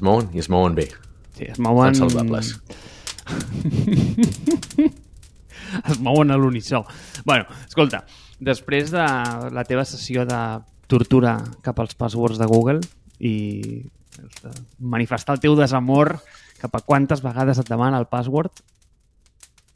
es 0.00 0.02
mouen 0.02 0.30
i 0.32 0.40
es 0.40 0.48
mouen 0.48 0.74
bé. 0.74 0.88
Sí, 1.36 1.44
es 1.44 1.58
mouen... 1.60 1.92
Fan 1.92 2.08
saludables. 2.08 2.56
es 5.92 6.00
mouen 6.00 6.30
a 6.30 6.38
l'unissó. 6.40 6.86
bueno, 7.24 7.44
escolta, 7.68 8.06
després 8.40 8.90
de 8.90 9.04
la 9.52 9.64
teva 9.68 9.84
sessió 9.84 10.24
de 10.24 10.40
tortura 10.88 11.36
cap 11.62 11.78
als 11.84 11.94
passwords 11.94 12.40
de 12.40 12.48
Google 12.48 12.80
i 13.20 13.84
manifestar 14.80 15.36
el 15.36 15.44
teu 15.44 15.52
desamor 15.58 16.16
cap 16.60 16.74
a 16.74 16.80
quantes 16.80 17.20
vegades 17.20 17.60
et 17.60 17.68
demana 17.68 18.00
el 18.00 18.08
password, 18.08 18.52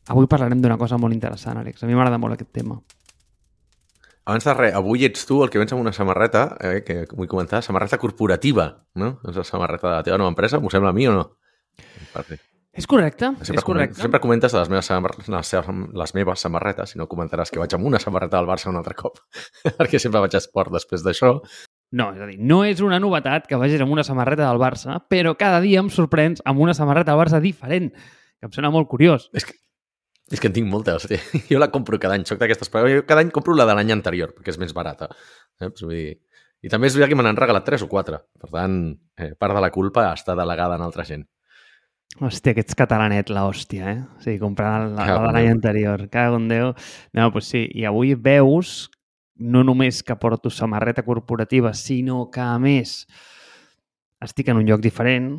avui 0.08 0.28
parlarem 0.28 0.60
d'una 0.60 0.80
cosa 0.80 0.98
molt 1.00 1.16
interessant, 1.16 1.60
Àlex. 1.60 1.84
A 1.84 1.88
mi 1.88 1.96
m'agrada 1.96 2.20
molt 2.20 2.36
aquest 2.36 2.52
tema. 2.52 2.80
Abans 4.26 4.44
de 4.48 4.54
res, 4.56 4.72
avui 4.74 5.04
ets 5.04 5.26
tu 5.28 5.42
el 5.44 5.50
que 5.52 5.58
vens 5.60 5.72
amb 5.76 5.82
una 5.82 5.92
samarreta, 5.92 6.56
eh, 6.64 6.80
que 6.86 7.02
vull 7.12 7.28
comentar, 7.28 7.60
samarreta 7.62 7.98
corporativa, 8.00 8.86
no? 8.96 9.18
És 9.28 9.36
la 9.36 9.44
samarreta 9.44 9.88
de 9.90 9.94
la 9.98 10.02
teva 10.06 10.16
nova 10.18 10.32
empresa, 10.32 10.60
m'ho 10.60 10.70
sembla 10.72 10.90
a 10.94 10.96
mi 10.96 11.06
o 11.08 11.12
no? 11.12 11.26
Perfecte. 12.12 12.40
És 12.74 12.88
correcte, 12.90 13.28
Sempre, 13.38 13.60
és 13.60 13.64
correcte. 13.64 14.00
sempre 14.02 14.18
comentes 14.18 14.50
de 14.50 14.58
les 14.58 14.68
meves, 14.68 14.88
les, 15.28 15.46
seves- 15.46 15.92
les 15.94 16.14
meves 16.16 16.40
samarretes, 16.42 16.96
i 16.96 16.98
no 16.98 17.06
comentaràs 17.06 17.52
que 17.52 17.60
vaig 17.60 17.74
amb 17.76 17.86
una 17.86 18.00
samarreta 18.02 18.36
del 18.40 18.48
Barça 18.48 18.68
un 18.72 18.80
altre 18.80 18.96
cop, 18.98 19.20
perquè 19.78 20.00
sempre 20.02 20.18
vaig 20.24 20.34
a 20.34 20.40
esport 20.42 20.72
després 20.74 21.04
d'això. 21.04 21.36
No, 21.94 22.08
és 22.16 22.20
a 22.24 22.26
dir, 22.26 22.40
no 22.42 22.64
és 22.66 22.80
una 22.82 22.98
novetat 22.98 23.46
que 23.46 23.54
vagis 23.60 23.80
amb 23.84 23.92
una 23.94 24.02
samarreta 24.02 24.48
del 24.48 24.58
Barça, 24.58 24.96
però 25.06 25.36
cada 25.38 25.60
dia 25.62 25.78
em 25.84 25.90
sorprens 25.92 26.42
amb 26.44 26.58
una 26.64 26.74
samarreta 26.74 27.12
del 27.12 27.20
Barça 27.20 27.38
diferent, 27.44 27.92
que 27.94 28.48
em 28.48 28.56
sembla 28.56 28.72
molt 28.74 28.88
curiós. 28.90 29.28
És 29.32 29.44
que, 29.46 29.54
és 30.32 30.40
que 30.40 30.48
en 30.48 30.54
tinc 30.56 30.70
moltes. 30.70 31.08
eh? 31.10 31.20
Jo 31.50 31.58
la 31.60 31.70
compro 31.72 31.98
cada 32.00 32.16
any, 32.16 32.24
soc 32.28 32.38
d'aquestes... 32.40 32.70
però 32.72 32.88
Jo 32.90 33.04
cada 33.08 33.20
any 33.24 33.32
compro 33.34 33.56
la 33.56 33.66
de 33.68 33.74
l'any 33.76 33.92
anterior, 33.92 34.32
perquè 34.36 34.54
és 34.54 34.60
més 34.62 34.72
barata. 34.76 35.10
Saps? 35.60 35.84
Vull 35.84 35.94
dir... 35.98 36.16
I 36.64 36.70
també 36.72 36.88
és 36.88 36.94
veritat 36.96 37.10
que 37.12 37.16
me 37.20 37.24
n'han 37.26 37.36
regalat 37.36 37.66
tres 37.66 37.82
o 37.84 37.88
quatre. 37.90 38.22
Per 38.40 38.48
tant, 38.48 38.78
eh, 39.20 39.34
part 39.36 39.52
de 39.52 39.60
la 39.60 39.68
culpa 39.70 40.06
està 40.14 40.32
delegada 40.38 40.78
en 40.78 40.84
altra 40.86 41.04
gent. 41.04 41.26
Hòstia, 42.24 42.54
aquests 42.54 42.76
catalanet, 42.78 43.28
la 43.34 43.42
hòstia, 43.44 43.90
eh? 43.90 44.00
O 44.16 44.22
sigui, 44.22 44.38
comprant 44.40 44.94
la, 44.94 45.04
la 45.10 45.18
de 45.26 45.32
l'any 45.34 45.48
anterior. 45.50 46.06
Cago 46.08 46.38
en 46.40 46.48
Déu. 46.48 46.70
No, 47.12 47.26
doncs 47.34 47.50
sí, 47.52 47.66
i 47.74 47.84
avui 47.84 48.14
veus 48.16 48.88
no 49.36 49.64
només 49.66 50.00
que 50.06 50.14
porto 50.16 50.48
samarreta 50.48 51.02
corporativa, 51.02 51.74
sinó 51.74 52.30
que, 52.30 52.40
a 52.40 52.56
més, 52.62 53.02
estic 54.24 54.48
en 54.48 54.62
un 54.62 54.68
lloc 54.68 54.80
diferent, 54.80 55.32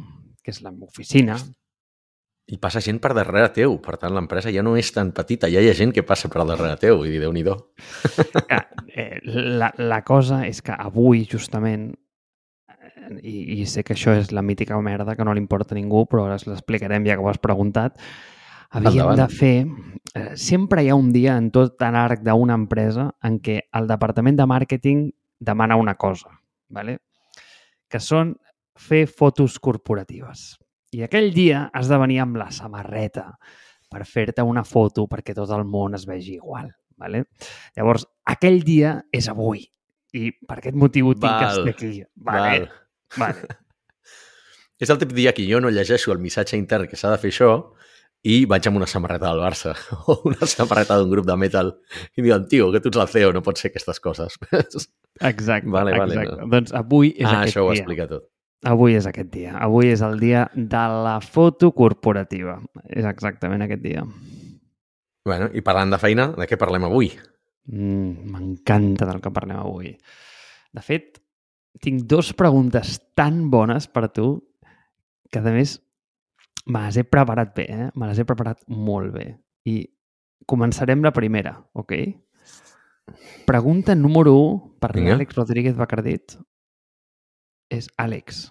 que 0.44 0.52
és 0.54 0.62
la 0.62 0.74
meva 0.76 0.92
oficina. 0.92 1.40
I 2.46 2.60
passa 2.62 2.82
gent 2.84 3.00
per 3.02 3.16
darrere 3.18 3.50
teu. 3.56 3.80
Per 3.82 3.96
tant, 3.98 4.14
l'empresa 4.14 4.52
ja 4.54 4.62
no 4.66 4.76
és 4.78 4.92
tan 4.94 5.10
petita. 5.18 5.50
Ja 5.50 5.64
hi 5.64 5.70
ha 5.72 5.78
gent 5.78 5.94
que 5.96 6.04
passa 6.06 6.30
per 6.30 6.46
darrere 6.46 6.78
teu. 6.82 7.02
I 7.06 7.18
déu 7.22 7.34
nhi 7.34 7.44
eh, 8.96 9.20
la, 9.26 9.72
la 9.78 10.02
cosa 10.06 10.44
és 10.46 10.62
que 10.62 10.76
avui, 10.78 11.26
justament, 11.26 11.90
eh, 12.70 13.18
i, 13.24 13.62
i 13.62 13.66
sé 13.66 13.84
que 13.84 13.96
això 13.98 14.14
és 14.14 14.32
la 14.32 14.46
mítica 14.46 14.78
merda 14.78 15.16
que 15.16 15.26
no 15.26 15.34
li 15.34 15.42
importa 15.42 15.74
a 15.74 15.80
ningú, 15.80 16.06
però 16.06 16.28
ara 16.28 16.38
l'explicarem 16.38 17.06
ja 17.06 17.18
que 17.18 17.26
ho 17.26 17.30
has 17.30 17.42
preguntat, 17.42 17.98
havíem 18.70 19.02
Endavant. 19.02 19.24
de 19.24 19.28
fer... 19.34 19.58
Eh, 20.16 20.38
sempre 20.38 20.84
hi 20.84 20.90
ha 20.90 20.96
un 20.96 21.12
dia 21.12 21.36
en 21.36 21.50
tot 21.52 21.82
l'arc 21.82 22.22
d'una 22.24 22.56
empresa 22.56 23.10
en 23.24 23.42
què 23.42 23.58
el 23.74 23.90
departament 23.90 24.38
de 24.38 24.46
màrqueting 24.48 25.10
demana 25.40 25.76
una 25.76 25.96
cosa, 25.96 26.30
¿vale? 26.70 27.00
que 27.90 28.02
són 28.02 28.36
fer 28.76 29.06
fotos 29.08 29.58
corporatives. 29.60 30.56
I 30.96 31.04
aquell 31.04 31.34
dia 31.36 31.68
has 31.76 31.92
de 31.92 32.00
venir 32.00 32.22
amb 32.24 32.40
la 32.40 32.50
samarreta 32.56 33.28
per 33.92 34.06
fer-te 34.08 34.44
una 34.44 34.64
foto 34.64 35.06
perquè 35.12 35.36
tot 35.36 35.52
el 35.56 35.66
món 35.68 35.96
es 35.98 36.08
vegi 36.08 36.38
igual. 36.40 36.72
¿vale? 36.98 37.26
Llavors, 37.76 38.08
aquell 38.26 38.62
dia 38.66 38.98
és 39.14 39.30
avui. 39.32 39.66
I 40.16 40.32
per 40.48 40.60
aquest 40.62 40.78
motiu 40.80 41.12
tinc 41.14 41.24
que 41.26 41.28
Val, 41.28 41.58
estar 41.60 41.76
aquí. 41.76 42.04
Vale, 42.16 42.68
vale. 43.20 43.48
És 44.82 44.92
el 44.92 45.00
típic 45.00 45.16
dia 45.16 45.32
que 45.36 45.46
jo 45.48 45.62
no 45.64 45.72
llegeixo 45.72 46.12
el 46.12 46.20
missatge 46.24 46.58
intern 46.60 46.90
que 46.92 46.98
s'ha 47.00 47.14
de 47.14 47.20
fer 47.20 47.32
això 47.32 47.52
i 48.28 48.42
vaig 48.50 48.66
amb 48.68 48.80
una 48.82 48.88
samarreta 48.90 49.30
del 49.30 49.44
Barça 49.44 49.76
o 50.12 50.18
una 50.32 50.48
samarreta 50.50 50.98
d'un 51.00 51.12
grup 51.12 51.28
de 51.28 51.36
metal 51.40 51.72
i 52.16 52.26
diuen, 52.26 52.48
tio, 52.52 52.72
que 52.74 52.82
tu 52.84 52.92
ets 52.92 53.02
el 53.04 53.12
CEO, 53.12 53.34
no 53.36 53.44
pots 53.46 53.64
ser 53.64 53.72
aquestes 53.72 54.02
coses. 54.04 54.40
Exacte. 55.32 55.72
Vale, 55.72 55.94
vale, 55.96 56.16
exacte. 56.18 56.42
no. 56.42 56.48
Doncs 56.52 56.74
avui 56.76 57.14
és 57.14 57.28
ah, 57.28 57.38
aquest 57.38 57.54
això 57.54 57.64
ho 57.64 57.70
dia. 57.72 57.84
explica 57.84 58.08
tot. 58.10 58.26
Avui 58.66 58.96
és 58.98 59.06
aquest 59.06 59.30
dia. 59.30 59.54
Avui 59.62 59.92
és 59.94 60.02
el 60.02 60.18
dia 60.20 60.48
de 60.56 60.84
la 61.06 61.20
foto 61.22 61.70
corporativa. 61.78 62.58
És 62.90 63.06
exactament 63.06 63.62
aquest 63.62 63.84
dia. 63.84 64.06
Bueno, 65.26 65.50
i 65.54 65.62
parlant 65.66 65.94
de 65.94 66.00
feina, 66.02 66.32
de 66.38 66.48
què 66.50 66.58
parlem 66.58 66.88
avui? 66.88 67.12
Mm, 67.70 68.32
M'encanta 68.34 69.08
del 69.10 69.22
que 69.22 69.34
parlem 69.34 69.62
avui. 69.62 69.94
De 70.74 70.84
fet, 70.86 71.22
tinc 71.82 72.06
dos 72.10 72.32
preguntes 72.38 73.00
tan 73.18 73.50
bones 73.54 73.88
per 73.88 74.08
tu 74.14 74.28
que, 75.32 75.42
a 75.42 75.54
més, 75.54 75.80
me 76.66 76.82
les 76.88 76.98
he 76.98 77.06
preparat 77.06 77.54
bé, 77.58 77.66
eh? 77.70 77.90
Me 77.94 78.10
les 78.10 78.22
he 78.22 78.26
preparat 78.26 78.62
molt 78.68 79.14
bé. 79.14 79.28
I 79.70 79.82
començarem 80.50 81.04
la 81.06 81.14
primera, 81.14 81.58
ok? 81.74 81.94
Pregunta 83.46 83.94
número 83.94 84.34
1 84.34 84.80
per 84.82 84.96
l'Àlex 84.98 85.38
Rodríguez 85.38 85.78
Bacardit 85.78 86.38
és 87.70 87.90
Àlex, 88.02 88.48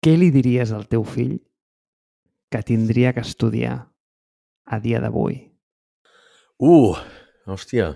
què 0.00 0.16
li 0.16 0.30
diries 0.32 0.72
al 0.72 0.86
teu 0.88 1.04
fill 1.04 1.38
que 2.50 2.62
tindria 2.66 3.12
que 3.14 3.22
estudiar 3.24 3.76
a 4.66 4.78
dia 4.80 5.00
d'avui? 5.02 5.38
Uh, 6.60 6.96
hòstia, 7.48 7.92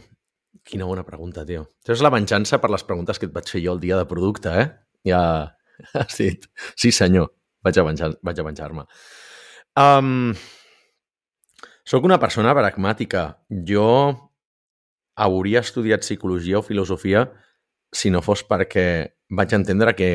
quina 0.65 0.87
bona 0.89 1.05
pregunta, 1.05 1.45
tio. 1.49 1.67
Això 1.85 1.97
és 1.97 2.03
la 2.05 2.13
venjança 2.15 2.61
per 2.63 2.71
les 2.73 2.85
preguntes 2.87 3.19
que 3.21 3.29
et 3.29 3.35
vaig 3.35 3.51
fer 3.51 3.63
jo 3.65 3.75
el 3.75 3.83
dia 3.83 3.99
de 4.01 4.07
producte, 4.09 4.53
eh? 4.53 4.69
Ja 5.09 5.23
has 6.01 6.17
dit, 6.21 6.47
sí 6.79 6.93
senyor, 6.95 7.33
vaig 7.65 7.81
a 7.81 7.87
venjar- 7.87 8.19
venjar-me. 8.23 8.87
Um, 9.81 10.35
soc 11.85 12.05
una 12.07 12.21
persona 12.23 12.55
pragmàtica. 12.57 13.27
Jo 13.67 13.89
hauria 15.19 15.61
estudiat 15.65 16.03
psicologia 16.07 16.61
o 16.61 16.63
filosofia 16.67 17.27
si 17.95 18.11
no 18.11 18.23
fos 18.23 18.43
perquè 18.47 18.87
vaig 19.31 19.53
entendre 19.55 19.93
que 19.95 20.09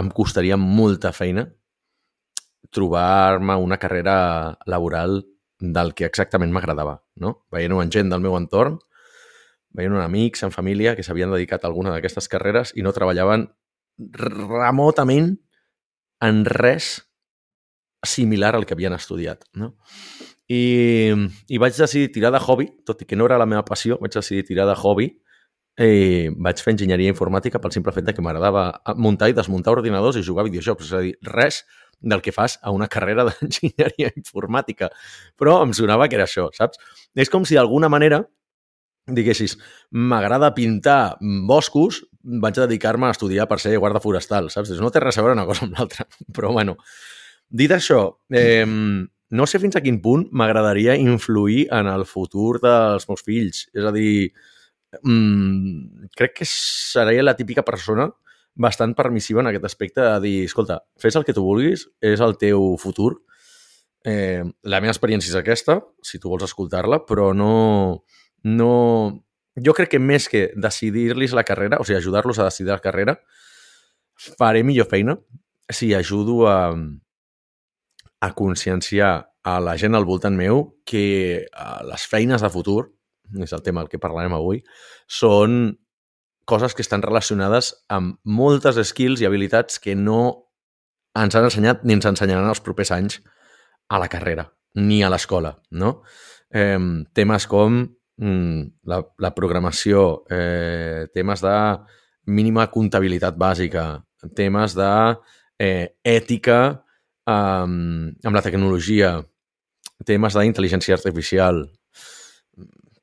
em 0.00 0.08
costaria 0.10 0.56
molta 0.56 1.12
feina 1.12 1.48
trobar-me 2.72 3.54
una 3.60 3.78
carrera 3.78 4.58
laboral 4.66 5.20
del 5.60 5.92
que 5.94 6.06
exactament 6.08 6.52
m'agradava, 6.54 7.02
no? 7.20 7.44
Veient-ho 7.52 7.82
en 7.82 7.92
gent 7.92 8.10
del 8.10 8.22
meu 8.24 8.34
entorn, 8.38 8.78
veient 9.76 9.94
en 9.94 10.02
amics, 10.02 10.42
en 10.42 10.54
família, 10.54 10.96
que 10.96 11.04
s'havien 11.04 11.30
dedicat 11.30 11.64
a 11.64 11.70
alguna 11.70 11.92
d'aquestes 11.92 12.28
carreres 12.32 12.72
i 12.74 12.82
no 12.82 12.94
treballaven 12.96 13.46
remotament 14.16 15.36
en 16.22 16.44
res 16.48 16.94
similar 18.02 18.56
al 18.56 18.66
que 18.66 18.74
havien 18.74 18.96
estudiat, 18.96 19.44
no? 19.54 19.76
I, 20.50 21.14
I 21.48 21.60
vaig 21.62 21.76
decidir 21.78 22.10
tirar 22.12 22.32
de 22.34 22.40
hobby, 22.42 22.66
tot 22.84 23.04
i 23.04 23.06
que 23.08 23.16
no 23.16 23.28
era 23.28 23.38
la 23.38 23.46
meva 23.46 23.64
passió, 23.64 24.00
vaig 24.02 24.16
decidir 24.16 24.44
tirar 24.48 24.66
de 24.68 24.74
hobby 24.76 25.12
i 25.80 26.28
vaig 26.36 26.60
fer 26.60 26.74
enginyeria 26.74 27.12
informàtica 27.14 27.60
pel 27.60 27.72
simple 27.72 27.94
fet 27.96 28.04
de 28.04 28.12
que 28.12 28.24
m'agradava 28.24 28.66
muntar 29.00 29.30
i 29.30 29.36
desmuntar 29.36 29.72
ordinadors 29.72 30.18
i 30.20 30.24
jugar 30.26 30.44
a 30.44 30.50
videojocs. 30.50 30.90
És 30.90 30.92
a 30.92 31.00
dir, 31.04 31.14
res 31.24 31.62
del 32.02 32.20
que 32.20 32.34
fas 32.34 32.58
a 32.62 32.74
una 32.74 32.88
carrera 32.92 33.24
d'enginyeria 33.30 34.12
informàtica. 34.16 34.90
Però 35.38 35.62
em 35.64 35.72
sonava 35.76 36.08
que 36.08 36.18
era 36.20 36.28
això, 36.28 36.50
saps? 36.52 36.80
És 37.16 37.32
com 37.32 37.46
si 37.48 37.56
d'alguna 37.56 37.88
manera 37.92 38.24
diguessis, 39.06 39.56
m'agrada 39.90 40.52
pintar 40.54 41.16
boscos, 41.48 42.04
vaig 42.22 42.54
dedicar-me 42.54 43.08
a 43.08 43.16
estudiar 43.16 43.48
per 43.50 43.58
ser 43.58 43.74
guarda 43.78 44.02
forestal, 44.02 44.46
saps? 44.52 44.70
No 44.78 44.92
té 44.94 45.02
res 45.02 45.18
a 45.18 45.24
veure 45.24 45.34
una 45.34 45.46
cosa 45.48 45.66
amb 45.66 45.74
l'altra. 45.78 46.06
Però, 46.36 46.52
bueno, 46.54 46.76
dit 47.48 47.72
això, 47.74 48.04
eh, 48.30 48.66
no 48.66 49.48
sé 49.48 49.58
fins 49.58 49.76
a 49.76 49.82
quin 49.82 49.98
punt 50.04 50.28
m'agradaria 50.30 50.94
influir 51.00 51.66
en 51.72 51.88
el 51.90 52.04
futur 52.06 52.60
dels 52.62 53.08
meus 53.08 53.24
fills. 53.26 53.66
És 53.74 53.88
a 53.88 53.94
dir, 53.94 54.30
mm, 55.00 56.10
crec 56.16 56.34
que 56.40 56.48
seria 56.48 57.22
la 57.22 57.36
típica 57.36 57.64
persona 57.64 58.10
bastant 58.54 58.94
permissiva 58.94 59.40
en 59.40 59.48
aquest 59.48 59.64
aspecte 59.64 60.00
de 60.04 60.20
dir, 60.20 60.44
escolta, 60.44 60.82
fes 61.00 61.16
el 61.16 61.24
que 61.24 61.32
tu 61.32 61.44
vulguis, 61.44 61.86
és 62.04 62.20
el 62.20 62.36
teu 62.36 62.74
futur. 62.80 63.14
Eh, 64.04 64.42
la 64.68 64.80
meva 64.82 64.92
experiència 64.92 65.30
és 65.32 65.38
aquesta, 65.38 65.78
si 66.04 66.20
tu 66.20 66.28
vols 66.32 66.44
escoltar-la, 66.44 67.02
però 67.08 67.32
no, 67.32 68.04
no... 68.44 68.72
Jo 69.52 69.74
crec 69.76 69.94
que 69.94 70.00
més 70.00 70.28
que 70.32 70.50
decidir-los 70.56 71.34
la 71.36 71.44
carrera, 71.44 71.78
o 71.80 71.84
sigui, 71.84 71.98
ajudar-los 71.98 72.38
a 72.40 72.48
decidir 72.48 72.72
la 72.72 72.80
carrera, 72.84 73.18
faré 74.16 74.62
millor 74.64 74.88
feina 74.88 75.18
si 75.68 75.92
ajudo 75.94 76.48
a, 76.48 76.72
a 78.20 78.32
conscienciar 78.34 79.32
a 79.42 79.60
la 79.60 79.76
gent 79.76 79.96
al 79.96 80.06
voltant 80.06 80.36
meu 80.36 80.64
que 80.86 81.04
eh, 81.44 81.80
les 81.88 82.04
feines 82.08 82.42
de 82.44 82.50
futur, 82.52 82.92
és 83.40 83.52
el 83.52 83.62
tema 83.62 83.82
del 83.82 83.90
que 83.92 84.02
parlarem 84.02 84.34
avui, 84.36 84.62
són 85.08 85.76
coses 86.44 86.74
que 86.74 86.82
estan 86.82 87.04
relacionades 87.04 87.72
amb 87.88 88.18
moltes 88.24 88.80
skills 88.88 89.22
i 89.22 89.28
habilitats 89.28 89.78
que 89.80 89.94
no 89.94 90.50
ens 91.18 91.36
han 91.36 91.46
ensenyat 91.46 91.84
ni 91.84 91.96
ens 91.96 92.08
ensenyaran 92.08 92.50
els 92.50 92.62
propers 92.64 92.92
anys 92.94 93.20
a 93.92 94.00
la 94.00 94.08
carrera, 94.12 94.46
ni 94.80 95.02
a 95.04 95.10
l'escola, 95.12 95.54
no? 95.70 96.00
Eh, 96.52 96.78
temes 97.14 97.46
com 97.48 97.82
mm, 97.82 98.62
la, 98.88 99.00
la 99.20 99.32
programació, 99.36 100.24
eh, 100.32 101.08
temes 101.14 101.44
de 101.44 101.56
mínima 102.32 102.68
comptabilitat 102.72 103.36
bàsica, 103.38 104.02
temes 104.36 104.76
de 104.78 104.92
eh, 105.58 105.92
ètica 106.04 106.58
eh, 106.70 107.66
amb 107.68 108.36
la 108.36 108.44
tecnologia, 108.44 109.18
temes 110.06 110.36
d'intel·ligència 110.36 110.96
artificial. 110.98 111.64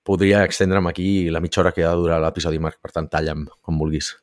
Podria 0.09 0.41
extendre'm 0.41 0.87
aquí 0.89 1.29
la 1.29 1.41
mitja 1.43 1.61
hora 1.61 1.71
que 1.71 1.83
ha 1.85 1.93
de 1.93 2.01
durar 2.01 2.17
l'episodi, 2.23 2.57
Marc, 2.57 2.79
per 2.81 2.89
tant, 2.95 3.05
talla'm, 3.13 3.43
com 3.61 3.77
vulguis. 3.77 4.15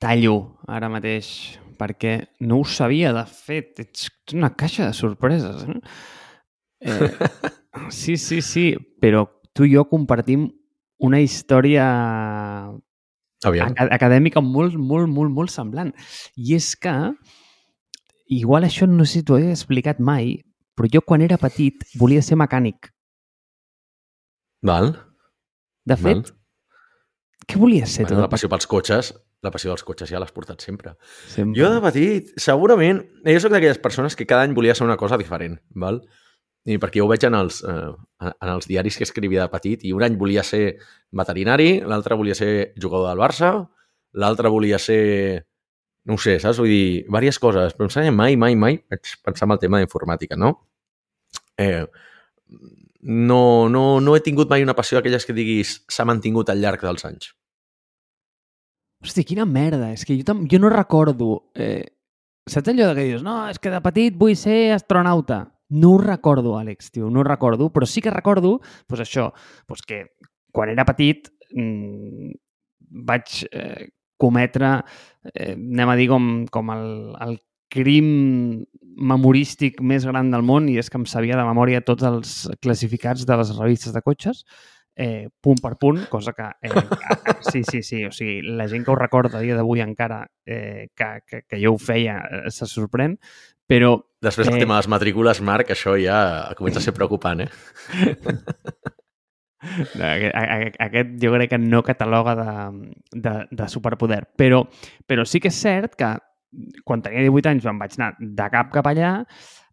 Tallo 0.00 0.34
ara 0.68 0.90
mateix, 0.92 1.30
perquè 1.80 2.18
no 2.44 2.58
ho 2.60 2.66
sabia, 2.68 3.14
de 3.16 3.22
fet. 3.24 3.80
Ets 3.86 4.10
una 4.36 4.52
caixa 4.52 4.90
de 4.90 4.96
sorpreses. 4.98 5.64
Eh? 5.64 5.80
Eh, 6.92 7.08
sí, 8.02 8.18
sí, 8.20 8.42
sí, 8.44 8.66
però 9.00 9.24
tu 9.56 9.64
i 9.64 9.72
jo 9.72 9.86
compartim 9.88 10.44
una 11.08 11.22
història 11.24 11.88
Aviam. 13.48 13.72
ac 13.72 13.96
acadèmica 13.96 14.44
molt, 14.44 14.76
molt, 14.76 15.08
molt, 15.08 15.32
molt 15.40 15.56
semblant. 15.56 15.94
I 16.36 16.58
és 16.60 16.74
que, 16.76 16.94
igual 18.28 18.68
això 18.68 18.88
no 18.88 19.08
sé 19.08 19.22
si 19.22 19.24
t'ho 19.24 19.40
he 19.40 19.48
explicat 19.54 20.04
mai, 20.04 20.34
però 20.76 20.92
jo 20.92 21.00
quan 21.00 21.24
era 21.24 21.40
petit 21.40 21.88
volia 21.96 22.20
ser 22.20 22.36
mecànic. 22.36 22.92
Val? 24.66 24.92
De 25.88 25.96
fet, 25.96 26.30
val. 26.30 26.38
què 27.48 27.58
volies 27.58 27.96
ser 27.96 28.06
Bueno, 28.06 28.22
la 28.26 28.30
passió 28.32 28.50
pels 28.52 28.68
cotxes, 28.70 29.12
la 29.42 29.50
passió 29.52 29.72
dels 29.72 29.84
cotxes 29.86 30.10
ja 30.12 30.20
l'has 30.20 30.34
portat 30.36 30.60
sempre. 30.60 30.94
Sempre. 31.32 31.56
Jo 31.58 31.70
de 31.72 31.80
petit, 31.84 32.32
segurament, 32.40 33.00
jo 33.24 33.40
sóc 33.40 33.54
d'aquelles 33.54 33.80
persones 33.80 34.16
que 34.16 34.28
cada 34.28 34.44
any 34.44 34.54
volia 34.56 34.76
ser 34.76 34.84
una 34.84 34.98
cosa 35.00 35.18
diferent, 35.20 35.58
val? 35.70 36.02
I 36.68 36.76
perquè 36.76 37.00
jo 37.00 37.06
ho 37.06 37.10
veig 37.10 37.24
en 37.24 37.38
els, 37.38 37.62
eh, 37.64 37.92
en 38.28 38.50
els 38.52 38.68
diaris 38.68 38.98
que 39.00 39.06
escrivia 39.08 39.46
de 39.46 39.52
petit, 39.52 39.84
i 39.88 39.94
un 39.96 40.04
any 40.04 40.18
volia 40.20 40.44
ser 40.44 40.76
veterinari, 41.16 41.80
l'altre 41.88 42.18
volia 42.20 42.36
ser 42.36 42.74
jugador 42.76 43.08
del 43.08 43.22
Barça, 43.22 43.54
l'altre 44.12 44.52
volia 44.52 44.78
ser... 44.78 45.46
No 46.08 46.16
sé, 46.16 46.38
saps? 46.40 46.56
Vull 46.60 46.68
dir, 46.68 46.84
diverses 47.06 47.38
coses, 47.38 47.74
però 47.76 47.86
em 47.86 47.90
sembla 47.92 48.12
mai, 48.16 48.36
mai, 48.40 48.54
mai 48.56 48.78
vaig 48.88 49.10
pensar 49.24 49.46
en 49.46 49.52
el 49.52 49.58
tema 49.60 49.80
d'informàtica, 49.80 50.36
no? 50.40 50.54
Eh, 51.60 51.84
no, 53.02 53.68
no, 53.68 54.00
no 54.00 54.16
he 54.16 54.22
tingut 54.24 54.50
mai 54.50 54.64
una 54.64 54.76
passió 54.76 54.98
d'aquelles 54.98 55.26
que 55.26 55.36
diguis 55.36 55.78
s'ha 55.88 56.06
mantingut 56.08 56.50
al 56.50 56.60
llarg 56.60 56.82
dels 56.84 57.06
anys. 57.08 57.30
Hosti, 59.00 59.24
quina 59.24 59.46
merda. 59.48 59.92
És 59.94 60.04
que 60.04 60.16
jo, 60.18 60.26
tam... 60.28 60.44
jo 60.50 60.60
no 60.60 60.72
recordo... 60.72 61.50
Eh... 61.54 61.96
Saps 62.50 62.72
allò 62.72 62.88
que 62.96 63.04
dius, 63.04 63.22
no, 63.22 63.44
és 63.52 63.60
que 63.62 63.70
de 63.70 63.78
petit 63.84 64.14
vull 64.18 64.34
ser 64.34 64.72
astronauta? 64.74 65.44
No 65.70 65.92
ho 65.94 65.98
recordo, 66.02 66.56
Àlex, 66.58 66.88
tio, 66.90 67.10
no 67.12 67.20
ho 67.20 67.24
recordo, 67.26 67.68
però 67.70 67.86
sí 67.86 68.02
que 68.02 68.10
recordo, 68.10 68.56
doncs 68.90 69.02
això, 69.04 69.28
doncs 69.70 69.84
que 69.86 70.00
quan 70.50 70.72
era 70.72 70.86
petit 70.88 71.28
mmm, 71.52 72.32
vaig 73.06 73.44
eh, 73.52 73.90
cometre, 74.18 74.72
eh, 75.30 75.52
anem 75.52 75.92
a 75.92 75.96
dir, 76.00 76.08
com, 76.10 76.26
com 76.50 76.72
el, 76.74 76.90
el 77.28 77.38
crim 77.70 78.64
memorístic 79.00 79.80
més 79.80 80.04
gran 80.04 80.28
del 80.32 80.42
món 80.44 80.68
i 80.68 80.76
és 80.80 80.90
que 80.90 80.98
em 81.00 81.06
sabia 81.08 81.38
de 81.38 81.46
memòria 81.46 81.80
tots 81.86 82.04
els 82.04 82.34
classificats 82.60 83.24
de 83.26 83.38
les 83.40 83.54
revistes 83.56 83.94
de 83.94 84.02
cotxes 84.04 84.42
eh, 85.00 85.28
punt 85.40 85.62
per 85.62 85.76
punt, 85.80 86.02
cosa 86.10 86.34
que 86.36 86.50
eh, 86.66 86.82
sí, 87.48 87.62
sí, 87.64 87.80
sí, 87.86 88.02
o 88.04 88.12
sigui, 88.12 88.42
la 88.58 88.66
gent 88.68 88.84
que 88.84 88.92
ho 88.92 88.98
recorda 88.98 89.38
a 89.38 89.44
dia 89.44 89.56
d'avui 89.56 89.80
encara 89.80 90.26
eh, 90.44 90.90
que, 90.92 91.10
que, 91.24 91.42
que 91.48 91.62
jo 91.62 91.76
ho 91.76 91.80
feia 91.80 92.18
eh, 92.26 92.50
se 92.52 92.68
sorprèn, 92.68 93.16
però 93.70 93.96
Després 94.20 94.50
el 94.50 94.58
Eh. 94.58 94.60
tema 94.66 94.74
de 94.76 94.82
les 94.82 94.90
matrícules, 94.92 95.38
Marc, 95.40 95.70
això 95.72 95.94
ja 95.96 96.52
comença 96.58 96.82
a 96.82 96.84
ser 96.84 96.92
preocupant, 96.92 97.40
eh? 97.40 97.48
No, 99.96 100.04
aquest, 100.04 100.76
aquest 100.80 101.14
jo 101.20 101.32
crec 101.34 101.50
que 101.52 101.58
no 101.60 101.82
cataloga 101.84 102.34
de, 102.36 102.52
de, 103.12 103.32
de 103.50 103.68
superpoder. 103.68 104.22
Però, 104.36 104.62
però 105.06 105.24
sí 105.28 105.40
que 105.40 105.48
és 105.52 105.58
cert 105.60 105.96
que 106.00 106.10
quan 106.84 107.02
tenia 107.04 107.22
18 107.26 107.52
anys 107.52 107.66
me'n 107.68 107.80
vaig 107.80 107.96
anar 107.98 108.12
de 108.20 108.48
cap 108.52 108.72
cap 108.74 108.90
allà, 108.90 109.12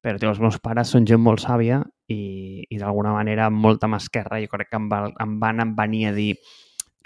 però 0.04 0.20
tio, 0.22 0.30
els 0.32 0.42
meus 0.44 0.60
pares 0.64 0.94
són 0.94 1.08
gent 1.10 1.22
molt 1.24 1.42
sàvia 1.44 1.82
i, 2.14 2.64
i 2.70 2.78
d'alguna 2.80 3.16
manera 3.16 3.48
amb 3.50 3.60
molta 3.64 3.90
mà 3.92 4.00
esquerra 4.02 4.40
jo 4.44 4.52
crec 4.52 4.70
que 4.72 4.80
em, 4.80 4.88
va, 4.92 5.08
em 5.24 5.38
van 5.42 5.76
venir 5.78 6.08
a 6.12 6.16
dir 6.16 6.32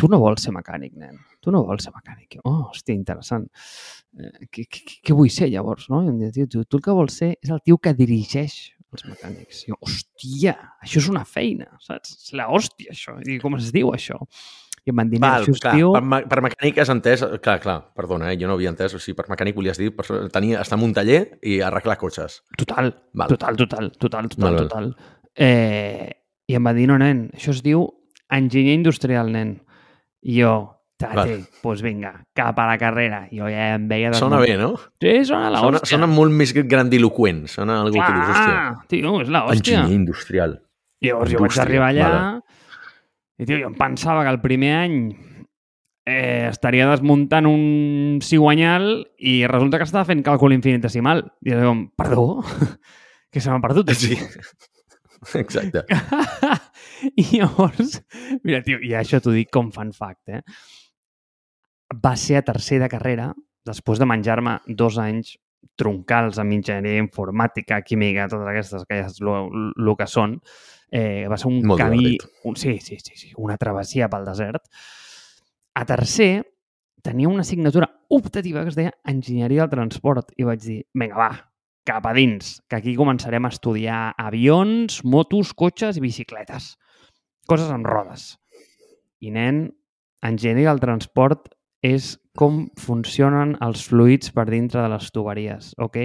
tu 0.02 0.10
no 0.10 0.18
vols 0.22 0.42
ser 0.42 0.54
mecànic, 0.56 0.96
nen. 0.98 1.20
Tu 1.42 1.52
no 1.54 1.62
vols 1.68 1.86
ser 1.86 1.92
mecànic. 1.94 2.40
Oh, 2.42 2.72
hòstia, 2.72 2.96
interessant. 2.98 3.46
Eh, 4.18 4.48
què, 4.50 4.66
què, 4.74 5.14
vull 5.14 5.30
ser 5.34 5.52
llavors? 5.52 5.88
No? 5.94 6.02
I 6.02 6.10
em 6.10 6.32
tio, 6.34 6.48
tu, 6.50 6.64
tu 6.66 6.80
el 6.80 6.86
que 6.88 6.96
vols 6.98 7.20
ser 7.22 7.36
és 7.38 7.52
el 7.54 7.62
tio 7.62 7.78
que 7.78 7.94
dirigeix 7.98 8.56
els 8.92 9.06
mecànics. 9.08 9.64
I 9.68 9.72
jo, 9.72 9.78
hòstia, 9.86 10.56
això 10.82 11.04
és 11.04 11.10
una 11.12 11.24
feina, 11.28 11.70
saps? 11.86 12.16
És 12.18 12.34
la 12.38 12.50
això. 12.50 13.18
I 13.22 13.38
com 13.44 13.60
es 13.60 13.70
diu, 13.76 13.94
això? 13.94 14.18
I 14.86 14.90
em 14.90 14.98
van 14.98 15.10
dir, 15.12 15.20
Val, 15.22 15.44
clar, 15.46 15.76
diu... 15.78 15.92
per, 15.94 16.22
per 16.32 16.42
mecànic 16.42 16.80
has 16.82 16.90
entès... 16.90 17.22
Clar, 17.46 17.60
clar, 17.62 17.78
perdona, 17.94 18.32
eh? 18.34 18.38
jo 18.42 18.48
no 18.50 18.56
havia 18.58 18.72
entès. 18.74 18.96
O 18.98 19.00
sigui, 19.00 19.14
per 19.20 19.28
mecànic 19.30 19.54
volies 19.56 19.78
dir 19.78 19.92
per, 19.94 20.08
tenir, 20.34 20.56
estar 20.58 20.80
en 20.80 20.86
un 20.88 20.94
taller 20.98 21.20
i 21.46 21.60
arreglar 21.62 22.00
cotxes. 22.02 22.40
Total, 22.58 22.90
Val. 23.14 23.30
total, 23.30 23.60
total, 23.62 23.92
total, 24.02 24.30
total, 24.32 24.48
Val, 24.56 24.62
total. 24.66 24.90
Eh, 25.38 26.10
I 26.50 26.58
em 26.58 26.66
va 26.66 26.74
dir, 26.74 26.88
no, 26.90 26.98
nen, 26.98 27.28
això 27.38 27.54
es 27.54 27.62
diu 27.64 27.86
enginyer 28.34 28.74
industrial, 28.80 29.30
nen. 29.32 29.54
I 30.26 30.40
jo, 30.42 30.56
tate, 31.02 31.28
doncs 31.38 31.62
pues 31.62 31.82
vinga, 31.86 32.12
cap 32.38 32.58
a 32.62 32.66
la 32.72 32.80
carrera. 32.82 33.24
Jo 33.34 33.48
ja 33.54 33.76
em 33.76 33.86
veia... 33.90 34.12
Sona 34.18 34.42
bé, 34.42 34.58
no? 34.60 34.74
Sí, 35.02 35.14
sona 35.30 35.50
la 35.54 35.62
Sona, 35.62 35.80
hòstia. 35.82 35.94
sona 35.96 36.10
molt 36.10 36.34
més 36.42 36.52
grandiloquent. 36.58 37.46
Sona 37.54 37.80
algú 37.86 38.02
que 38.02 38.12
dius, 38.18 38.34
hòstia, 38.34 38.58
Ah, 38.66 38.84
tio, 38.90 39.16
és 39.22 39.30
la 39.30 39.46
hòstia. 39.46 39.78
enginyer 39.86 39.96
industrial. 40.02 40.58
Llavors 41.02 41.32
jo 41.34 41.40
vaig 41.40 41.48
Indústria, 41.50 41.64
arribar 41.66 41.88
allà 41.94 42.10
vale. 42.10 42.51
I, 43.42 43.46
tio, 43.48 43.58
jo 43.58 43.70
em 43.72 43.78
pensava 43.78 44.22
que 44.22 44.30
el 44.30 44.42
primer 44.44 44.74
any 44.78 44.98
eh, 46.06 46.48
estaria 46.50 46.86
desmuntant 46.90 47.48
un 47.50 48.20
ciguanyal 48.22 48.92
i 49.18 49.40
resulta 49.50 49.80
que 49.82 49.88
estava 49.88 50.06
fent 50.06 50.22
càlcul 50.26 50.54
infinitesimal. 50.54 51.24
I 51.42 51.58
jo 51.58 51.74
perdó? 51.98 52.28
que 53.34 53.42
se 53.42 53.50
m'ha 53.50 53.62
perdut? 53.64 53.90
Sí. 53.98 54.18
Exacte. 55.42 55.86
I 57.22 57.26
llavors, 57.32 58.00
mira, 58.46 58.62
tio, 58.66 58.78
i 58.82 58.94
això 58.98 59.22
t'ho 59.22 59.34
dic 59.34 59.50
com 59.54 59.72
fan 59.74 59.94
fact, 59.94 60.30
eh? 60.30 60.42
Va 62.02 62.14
ser 62.18 62.40
a 62.40 62.46
tercer 62.46 62.78
de 62.82 62.90
carrera, 62.90 63.32
després 63.66 64.00
de 64.00 64.08
menjar-me 64.10 64.60
dos 64.68 64.98
anys 65.02 65.36
troncals 65.78 66.38
amb 66.42 66.54
enginyeria 66.56 67.02
informàtica, 67.02 67.82
química, 67.86 68.28
totes 68.30 68.50
aquestes 68.50 68.86
que 68.86 69.02
ja 69.02 69.10
saps 69.10 69.26
el 69.26 69.92
que 69.98 70.08
són, 70.10 70.38
eh, 70.92 71.28
va 71.32 71.40
ser 71.40 71.50
un 71.50 71.62
Molt 71.66 71.82
camí... 71.82 72.02
divertit. 72.04 72.44
Un, 72.46 72.58
sí, 72.60 72.78
sí, 72.84 73.00
sí, 73.00 73.16
sí, 73.16 73.32
una 73.38 73.58
travessia 73.58 74.10
pel 74.12 74.28
desert. 74.28 74.68
A 75.74 75.86
tercer, 75.88 76.44
tenia 77.02 77.32
una 77.32 77.42
assignatura 77.48 77.90
optativa 78.10 78.62
que 78.62 78.70
es 78.70 78.78
deia 78.78 78.94
Enginyeria 79.08 79.66
del 79.66 79.74
Transport 79.74 80.36
i 80.38 80.46
vaig 80.46 80.62
dir, 80.62 80.82
vinga, 80.94 81.18
va, 81.18 81.32
cap 81.88 82.06
a 82.06 82.14
dins, 82.14 82.60
que 82.70 82.78
aquí 82.78 82.94
començarem 83.00 83.48
a 83.48 83.52
estudiar 83.54 84.02
avions, 84.20 85.02
motos, 85.08 85.56
cotxes 85.58 85.98
i 85.98 86.04
bicicletes. 86.04 86.76
Coses 87.50 87.72
amb 87.74 87.88
rodes. 87.88 88.36
I, 89.22 89.32
nen, 89.34 89.66
enginyeria 90.26 90.70
del 90.70 90.82
transport 90.84 91.50
és 91.86 92.14
com 92.38 92.68
funcionen 92.80 93.56
els 93.66 93.88
fluids 93.90 94.32
per 94.36 94.46
dintre 94.50 94.84
de 94.84 94.92
les 94.94 95.10
tuberies, 95.14 95.72
ok? 95.82 95.98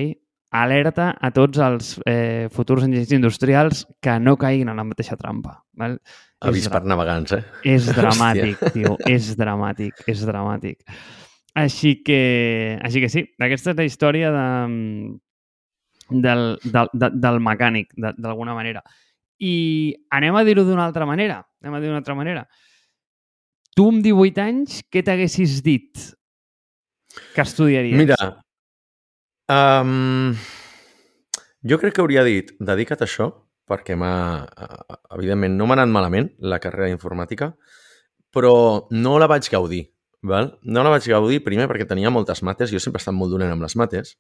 Alerta 0.55 1.11
a 1.21 1.31
tots 1.35 1.59
els 1.59 1.89
eh, 2.07 2.47
futurs 2.55 2.85
enginyers 2.87 3.13
industrials 3.17 3.83
que 4.01 4.15
no 4.23 4.37
caiguin 4.39 4.69
en 4.71 4.79
la 4.79 4.85
mateixa 4.87 5.17
trampa. 5.19 5.57
Val? 5.75 5.99
Avís 6.47 6.69
per 6.71 6.83
navegants, 6.87 7.33
eh? 7.35 7.43
és 7.67 7.89
dramàtic, 7.99 8.61
tio. 8.73 8.95
És 9.11 9.33
dramàtic, 9.37 10.05
és 10.07 10.23
dramàtic. 10.29 10.85
Així 11.57 11.97
que, 12.05 12.79
així 12.85 13.01
que 13.03 13.09
sí, 13.11 13.25
aquesta 13.41 13.73
és 13.73 13.79
la 13.81 13.87
història 13.89 14.31
de, 14.31 14.47
del, 16.11 16.45
del, 16.63 16.91
de, 16.93 17.11
del 17.27 17.41
mecànic, 17.41 17.91
de- 17.97 18.15
d'alguna 18.21 18.55
manera. 18.55 18.83
I 19.43 19.97
anem 20.17 20.37
a 20.37 20.45
dir-ho 20.47 20.65
d'una 20.65 20.85
altra 20.87 21.09
manera. 21.09 21.43
Anem 21.65 21.75
a 21.75 21.81
dir-ho 21.81 21.91
d'una 21.95 22.03
altra 22.05 22.15
manera. 22.17 22.47
Tu 23.77 23.85
amb 23.89 24.05
18 24.05 24.41
anys, 24.45 24.79
què 24.93 25.03
t'haguessis 25.05 25.59
dit 25.65 26.07
que 27.35 27.43
estudiaries? 27.43 27.99
Mira, 27.99 28.17
um, 29.53 30.37
jo 31.67 31.79
crec 31.83 31.97
que 31.97 32.05
hauria 32.05 32.25
dit 32.27 32.53
dedica't 32.61 33.03
a 33.03 33.09
això, 33.09 33.31
perquè 33.67 33.97
m'ha, 33.99 34.47
eh, 34.47 34.97
evidentment, 35.17 35.57
no 35.59 35.67
m'ha 35.67 35.75
anat 35.81 35.91
malament 35.91 36.31
la 36.39 36.61
carrera 36.63 36.91
d'informàtica, 36.91 37.51
però 38.31 38.87
no 38.91 39.19
la 39.19 39.27
vaig 39.27 39.49
gaudir. 39.51 39.87
Val? 40.27 40.57
No 40.63 40.83
la 40.83 40.91
vaig 40.91 41.07
gaudir, 41.07 41.43
primer, 41.45 41.69
perquè 41.71 41.87
tenia 41.87 42.11
moltes 42.11 42.43
mates, 42.43 42.71
jo 42.71 42.81
sempre 42.83 42.99
he 42.99 43.05
estat 43.05 43.15
molt 43.15 43.31
dolent 43.35 43.53
amb 43.53 43.63
les 43.63 43.77
mates, 43.79 44.17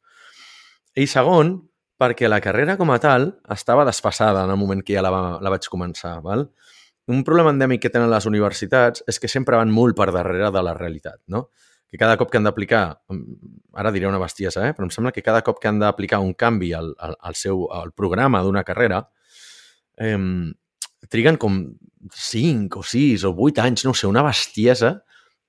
i 0.96 1.06
segon, 1.10 1.56
perquè 2.00 2.28
la 2.28 2.40
carrera 2.44 2.76
com 2.76 2.90
a 2.92 2.98
tal 3.00 3.30
estava 3.52 3.84
desfasada 3.88 4.44
en 4.44 4.52
el 4.52 4.58
moment 4.60 4.82
que 4.84 4.94
ja 4.96 5.02
la, 5.04 5.10
va, 5.10 5.22
la 5.42 5.52
vaig 5.52 5.68
començar. 5.72 6.18
Val? 6.24 6.46
Un 7.12 7.22
problema 7.24 7.52
endèmic 7.54 7.84
que 7.84 7.92
tenen 7.92 8.10
les 8.10 8.26
universitats 8.26 9.04
és 9.08 9.20
que 9.22 9.30
sempre 9.30 9.58
van 9.58 9.72
molt 9.72 9.96
per 9.96 10.10
darrere 10.12 10.50
de 10.52 10.62
la 10.62 10.74
realitat, 10.74 11.20
no? 11.32 11.48
Que 11.96 12.04
cada 12.04 12.18
cop 12.20 12.28
que 12.28 12.36
han 12.36 12.44
d'aplicar, 12.44 13.00
ara 13.72 13.92
diré 13.92 14.08
una 14.08 14.20
bestiesa, 14.20 14.66
eh? 14.68 14.74
però 14.76 14.84
em 14.84 14.92
sembla 14.92 15.14
que 15.16 15.24
cada 15.24 15.40
cop 15.46 15.60
que 15.62 15.70
han 15.70 15.80
d'aplicar 15.80 16.20
un 16.20 16.34
canvi 16.36 16.74
al, 16.76 16.92
al, 17.00 17.16
al 17.24 17.36
seu 17.40 17.64
al 17.72 17.94
programa 17.96 18.42
d'una 18.44 18.64
carrera, 18.68 19.00
eh, 19.96 20.18
triguen 21.08 21.40
com 21.40 21.56
5 22.12 22.82
o 22.82 22.84
6 22.84 23.24
o 23.24 23.32
8 23.32 23.64
anys, 23.64 23.86
no 23.88 23.94
sé, 23.96 24.06
una 24.06 24.24
bestiesa 24.26 24.92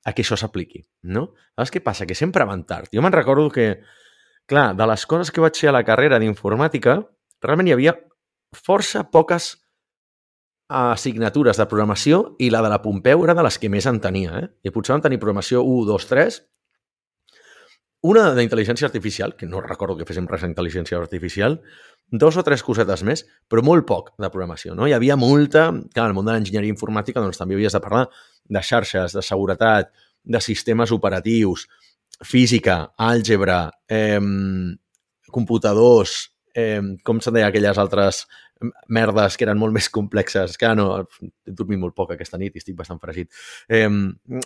a 0.07 0.13
que 0.15 0.23
això 0.23 0.39
s'apliqui, 0.39 0.85
no? 1.11 1.33
Saps 1.57 1.73
què 1.73 1.83
passa? 1.83 2.07
Que 2.07 2.15
sempre 2.15 2.47
van 2.47 2.63
tard. 2.69 2.87
Jo 2.95 3.03
me'n 3.03 3.15
recordo 3.15 3.49
que, 3.51 3.81
clar, 4.47 4.71
de 4.79 4.87
les 4.87 5.03
coses 5.05 5.33
que 5.35 5.43
vaig 5.43 5.59
fer 5.59 5.73
a 5.73 5.75
la 5.75 5.83
carrera 5.83 6.21
d'informàtica, 6.23 7.01
realment 7.43 7.67
hi 7.67 7.75
havia 7.75 7.97
força 8.55 9.03
poques 9.11 9.57
assignatures 10.67 11.57
de 11.57 11.65
programació 11.69 12.35
i 12.43 12.49
la 12.51 12.61
de 12.63 12.69
la 12.71 12.81
Pompeu 12.83 13.23
era 13.23 13.35
de 13.37 13.43
les 13.45 13.57
que 13.59 13.69
més 13.71 13.87
en 13.87 14.01
tenia. 14.03 14.41
Eh? 14.41 14.47
I 14.67 14.73
potser 14.75 14.95
van 14.95 15.05
tenir 15.05 15.19
programació 15.21 15.63
1, 15.63 15.85
2, 15.87 16.07
3, 16.11 16.39
una 18.07 18.27
d'intel·ligència 18.37 18.85
artificial, 18.85 19.33
que 19.35 19.47
no 19.49 19.61
recordo 19.63 19.95
que 19.97 20.05
féssim 20.05 20.27
res 20.29 20.43
d'intel·ligència 20.45 20.99
artificial, 20.99 21.57
dos 22.11 22.37
o 22.37 22.43
tres 22.45 22.61
cosetes 22.63 23.01
més, 23.03 23.23
però 23.49 23.63
molt 23.65 23.87
poc 23.89 24.11
de 24.21 24.29
programació. 24.29 24.75
No? 24.77 24.85
Hi 24.87 24.93
havia 24.95 25.17
molta... 25.17 25.71
Clar, 25.71 26.05
en 26.05 26.13
el 26.13 26.15
món 26.15 26.29
de 26.29 26.35
l'enginyeria 26.35 26.71
informàtica 26.71 27.23
doncs, 27.23 27.39
també 27.41 27.57
havies 27.57 27.73
de 27.73 27.81
parlar 27.83 28.05
de 28.47 28.63
xarxes, 28.63 29.17
de 29.17 29.23
seguretat, 29.25 29.89
de 30.23 30.41
sistemes 30.43 30.93
operatius, 30.93 31.65
física, 32.23 32.93
àlgebra, 33.01 33.59
eh, 33.89 34.21
computadors, 35.33 36.19
eh, 36.53 36.81
com 37.03 37.19
se'n 37.19 37.35
deia 37.35 37.49
aquelles 37.49 37.81
altres 37.81 38.25
merdes 38.93 39.37
que 39.37 39.45
eren 39.47 39.59
molt 39.59 39.75
més 39.77 39.89
complexes, 39.93 40.57
que 40.57 40.71
no, 40.77 40.89
he 41.01 41.53
dormit 41.53 41.81
molt 41.81 41.95
poc 41.97 42.15
aquesta 42.15 42.39
nit 42.41 42.55
i 42.55 42.63
estic 42.63 42.77
bastant 42.77 43.01
fregit, 43.03 43.29
eh, 43.69 43.89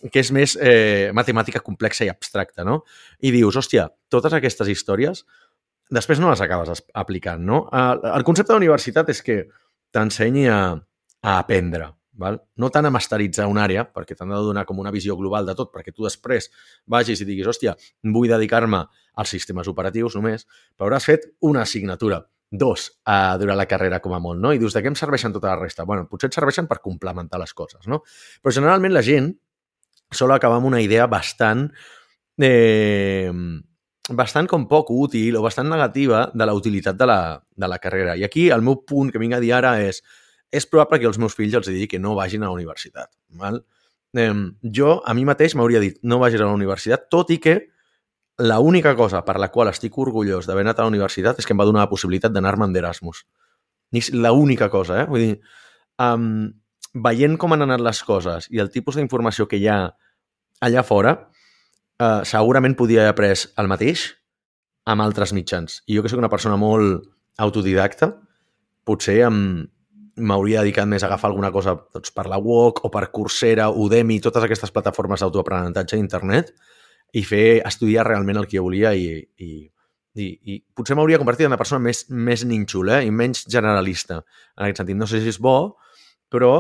que 0.10 0.24
és 0.24 0.34
més 0.36 0.58
eh, 0.60 1.12
matemàtica 1.18 1.64
complexa 1.66 2.08
i 2.08 2.12
abstracta, 2.14 2.66
no? 2.68 2.82
I 3.22 3.34
dius, 3.36 3.58
hòstia, 3.60 3.90
totes 4.12 4.36
aquestes 4.38 4.70
històries 4.72 5.26
després 5.92 6.22
no 6.24 6.32
les 6.32 6.42
acabes 6.42 6.84
aplicant, 6.96 7.42
no? 7.44 7.66
El 8.16 8.24
concepte 8.28 8.56
d'universitat 8.56 9.12
és 9.12 9.20
que 9.26 9.42
t'ensenyi 9.92 10.48
a, 10.48 10.62
a 11.22 11.38
aprendre, 11.38 11.90
val? 12.22 12.40
no 12.56 12.70
tant 12.72 12.88
a 12.88 12.94
masteritzar 12.94 13.48
una 13.52 13.66
àrea, 13.68 13.84
perquè 13.92 14.16
t'han 14.16 14.32
de 14.32 14.40
donar 14.48 14.64
com 14.70 14.80
una 14.80 14.94
visió 14.96 15.18
global 15.20 15.48
de 15.50 15.56
tot, 15.58 15.72
perquè 15.74 15.94
tu 15.94 16.08
després 16.08 16.48
vagis 16.88 17.22
i 17.22 17.28
diguis, 17.28 17.50
hòstia, 17.52 17.76
vull 18.16 18.32
dedicar-me 18.32 18.86
als 19.22 19.34
sistemes 19.36 19.68
operatius 19.68 20.16
només, 20.16 20.48
però 20.78 20.88
hauràs 20.88 21.10
fet 21.12 21.28
una 21.52 21.66
assignatura, 21.68 22.24
dos, 22.52 22.90
uh, 23.08 23.38
durant 23.40 23.58
la 23.58 23.66
carrera 23.66 24.02
com 24.04 24.14
a 24.14 24.20
molt, 24.20 24.42
no? 24.44 24.52
I 24.52 24.60
dius, 24.60 24.76
de 24.76 24.84
què 24.84 24.92
em 24.92 24.98
serveixen 25.00 25.34
tota 25.34 25.54
la 25.54 25.58
resta? 25.60 25.86
bueno, 25.88 26.06
potser 26.12 26.28
et 26.30 26.36
serveixen 26.36 26.68
per 26.68 26.82
complementar 26.84 27.40
les 27.40 27.54
coses, 27.56 27.88
no? 27.88 28.04
Però 28.44 28.54
generalment 28.54 28.94
la 28.94 29.04
gent 29.08 29.32
sol 30.12 30.34
acabar 30.36 30.60
amb 30.60 30.72
una 30.72 30.82
idea 30.84 31.08
bastant... 31.08 31.70
Eh, 32.42 33.32
bastant 34.12 34.48
com 34.50 34.66
poc 34.68 34.90
útil 34.92 35.38
o 35.38 35.44
bastant 35.46 35.70
negativa 35.70 36.26
de 36.34 36.46
la 36.48 36.56
utilitat 36.58 36.98
de 36.98 37.06
la, 37.08 37.20
de 37.40 37.68
la 37.70 37.78
carrera. 37.80 38.18
I 38.18 38.26
aquí 38.26 38.50
el 38.52 38.64
meu 38.66 38.82
punt 38.84 39.12
que 39.14 39.22
vinc 39.22 39.38
a 39.38 39.40
dir 39.40 39.54
ara 39.56 39.78
és 39.80 40.02
és 40.52 40.68
probable 40.68 41.00
que 41.00 41.08
els 41.08 41.18
meus 41.22 41.36
fills 41.38 41.56
els 41.56 41.70
digui 41.72 41.88
que 41.88 42.00
no 42.00 42.14
vagin 42.18 42.44
a 42.44 42.50
la 42.50 42.58
universitat. 42.58 43.10
Val? 43.40 43.62
Eh, 44.20 44.34
jo, 44.78 44.98
a 45.00 45.16
mi 45.16 45.24
mateix, 45.26 45.56
m'hauria 45.56 45.80
dit 45.80 45.98
no 46.04 46.20
vagis 46.20 46.44
a 46.44 46.50
la 46.50 46.58
universitat, 46.58 47.08
tot 47.10 47.32
i 47.32 47.40
que 47.40 47.56
la 48.42 48.60
única 48.60 48.96
cosa 48.98 49.22
per 49.26 49.38
la 49.40 49.52
qual 49.54 49.70
estic 49.72 49.98
orgullós 50.02 50.48
d'haver 50.48 50.66
anat 50.66 50.80
a 50.80 50.86
la 50.86 50.92
universitat 50.92 51.40
és 51.40 51.48
que 51.48 51.54
em 51.56 51.62
va 51.62 51.68
donar 51.70 51.86
la 51.86 51.92
possibilitat 51.92 52.34
d'anar-me'n 52.34 52.74
d'Erasmus. 52.74 53.24
És 53.94 54.12
l'única 54.16 54.70
cosa, 54.74 55.02
eh? 55.04 55.08
Vull 55.10 55.26
dir, 55.26 55.36
um, 56.02 56.48
veient 57.06 57.38
com 57.38 57.54
han 57.54 57.66
anat 57.68 57.84
les 57.84 58.02
coses 58.08 58.48
i 58.50 58.62
el 58.64 58.72
tipus 58.74 58.98
d'informació 58.98 59.48
que 59.48 59.60
hi 59.62 59.68
ha 59.70 59.82
allà 60.62 60.84
fora, 60.88 61.14
uh, 62.02 62.22
segurament 62.28 62.78
podia 62.80 63.04
haver 63.04 63.14
après 63.14 63.46
el 63.62 63.70
mateix 63.72 64.08
amb 64.90 65.06
altres 65.06 65.36
mitjans. 65.38 65.82
I 65.88 65.98
jo 65.98 66.04
que 66.04 66.10
sóc 66.10 66.22
una 66.22 66.32
persona 66.32 66.58
molt 66.58 67.06
autodidacta, 67.38 68.14
potser 68.88 69.22
amb, 69.28 69.70
m'hauria 70.18 70.62
dedicat 70.62 70.88
més 70.90 71.04
a 71.04 71.08
agafar 71.08 71.30
alguna 71.30 71.52
cosa 71.52 71.76
doncs, 71.94 72.12
per 72.12 72.28
la 72.30 72.40
WOC 72.42 72.84
o 72.86 72.92
per 72.92 73.08
Coursera, 73.14 73.70
Udemy, 73.70 74.20
totes 74.22 74.44
aquestes 74.44 74.74
plataformes 74.74 75.22
d'autoaprenentatge 75.24 75.96
a 75.96 76.02
internet 76.02 76.54
i 77.18 77.24
fer 77.28 77.62
estudiar 77.68 78.06
realment 78.08 78.40
el 78.40 78.48
que 78.48 78.58
jo 78.58 78.66
volia 78.68 78.94
i, 78.96 79.08
i, 79.44 79.52
i, 80.16 80.28
i 80.54 80.58
potser 80.76 80.96
m'hauria 80.96 81.20
convertit 81.20 81.48
en 81.48 81.54
una 81.54 81.60
persona 81.60 81.84
més, 81.84 82.06
més 82.10 82.46
nínxol 82.48 82.94
eh? 82.96 83.02
i 83.08 83.12
menys 83.12 83.44
generalista. 83.52 84.22
En 84.58 84.66
aquest 84.66 84.84
sentit, 84.84 85.00
no 85.00 85.10
sé 85.10 85.22
si 85.24 85.32
és 85.32 85.40
bo, 85.42 85.76
però, 86.32 86.54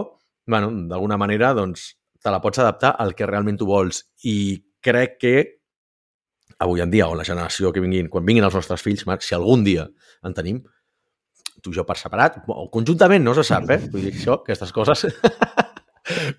bueno, 0.51 0.71
d'alguna 0.91 1.19
manera, 1.21 1.53
doncs, 1.57 1.93
te 2.21 2.33
la 2.33 2.41
pots 2.43 2.61
adaptar 2.61 2.93
al 2.99 3.15
que 3.17 3.29
realment 3.29 3.57
tu 3.57 3.69
vols. 3.69 4.03
I 4.27 4.59
crec 4.83 5.17
que 5.21 5.35
avui 6.61 6.83
en 6.83 6.91
dia, 6.93 7.07
o 7.09 7.15
la 7.17 7.25
generació 7.25 7.71
que 7.73 7.81
vinguin, 7.81 8.11
quan 8.11 8.27
vinguin 8.27 8.45
els 8.45 8.59
nostres 8.59 8.83
fills, 8.85 9.07
Marc, 9.09 9.25
si 9.25 9.33
algun 9.33 9.63
dia 9.65 9.87
en 10.27 10.35
tenim, 10.37 10.61
tu 11.61 11.73
i 11.73 11.77
jo 11.77 11.85
per 11.87 11.97
separat, 11.97 12.41
o 12.49 12.67
conjuntament, 12.73 13.23
no 13.25 13.33
se 13.37 13.45
sap, 13.47 13.69
eh? 13.73 13.79
Vull 13.89 14.09
dir, 14.09 14.15
això, 14.17 14.41
aquestes 14.41 14.73
coses... 14.75 15.07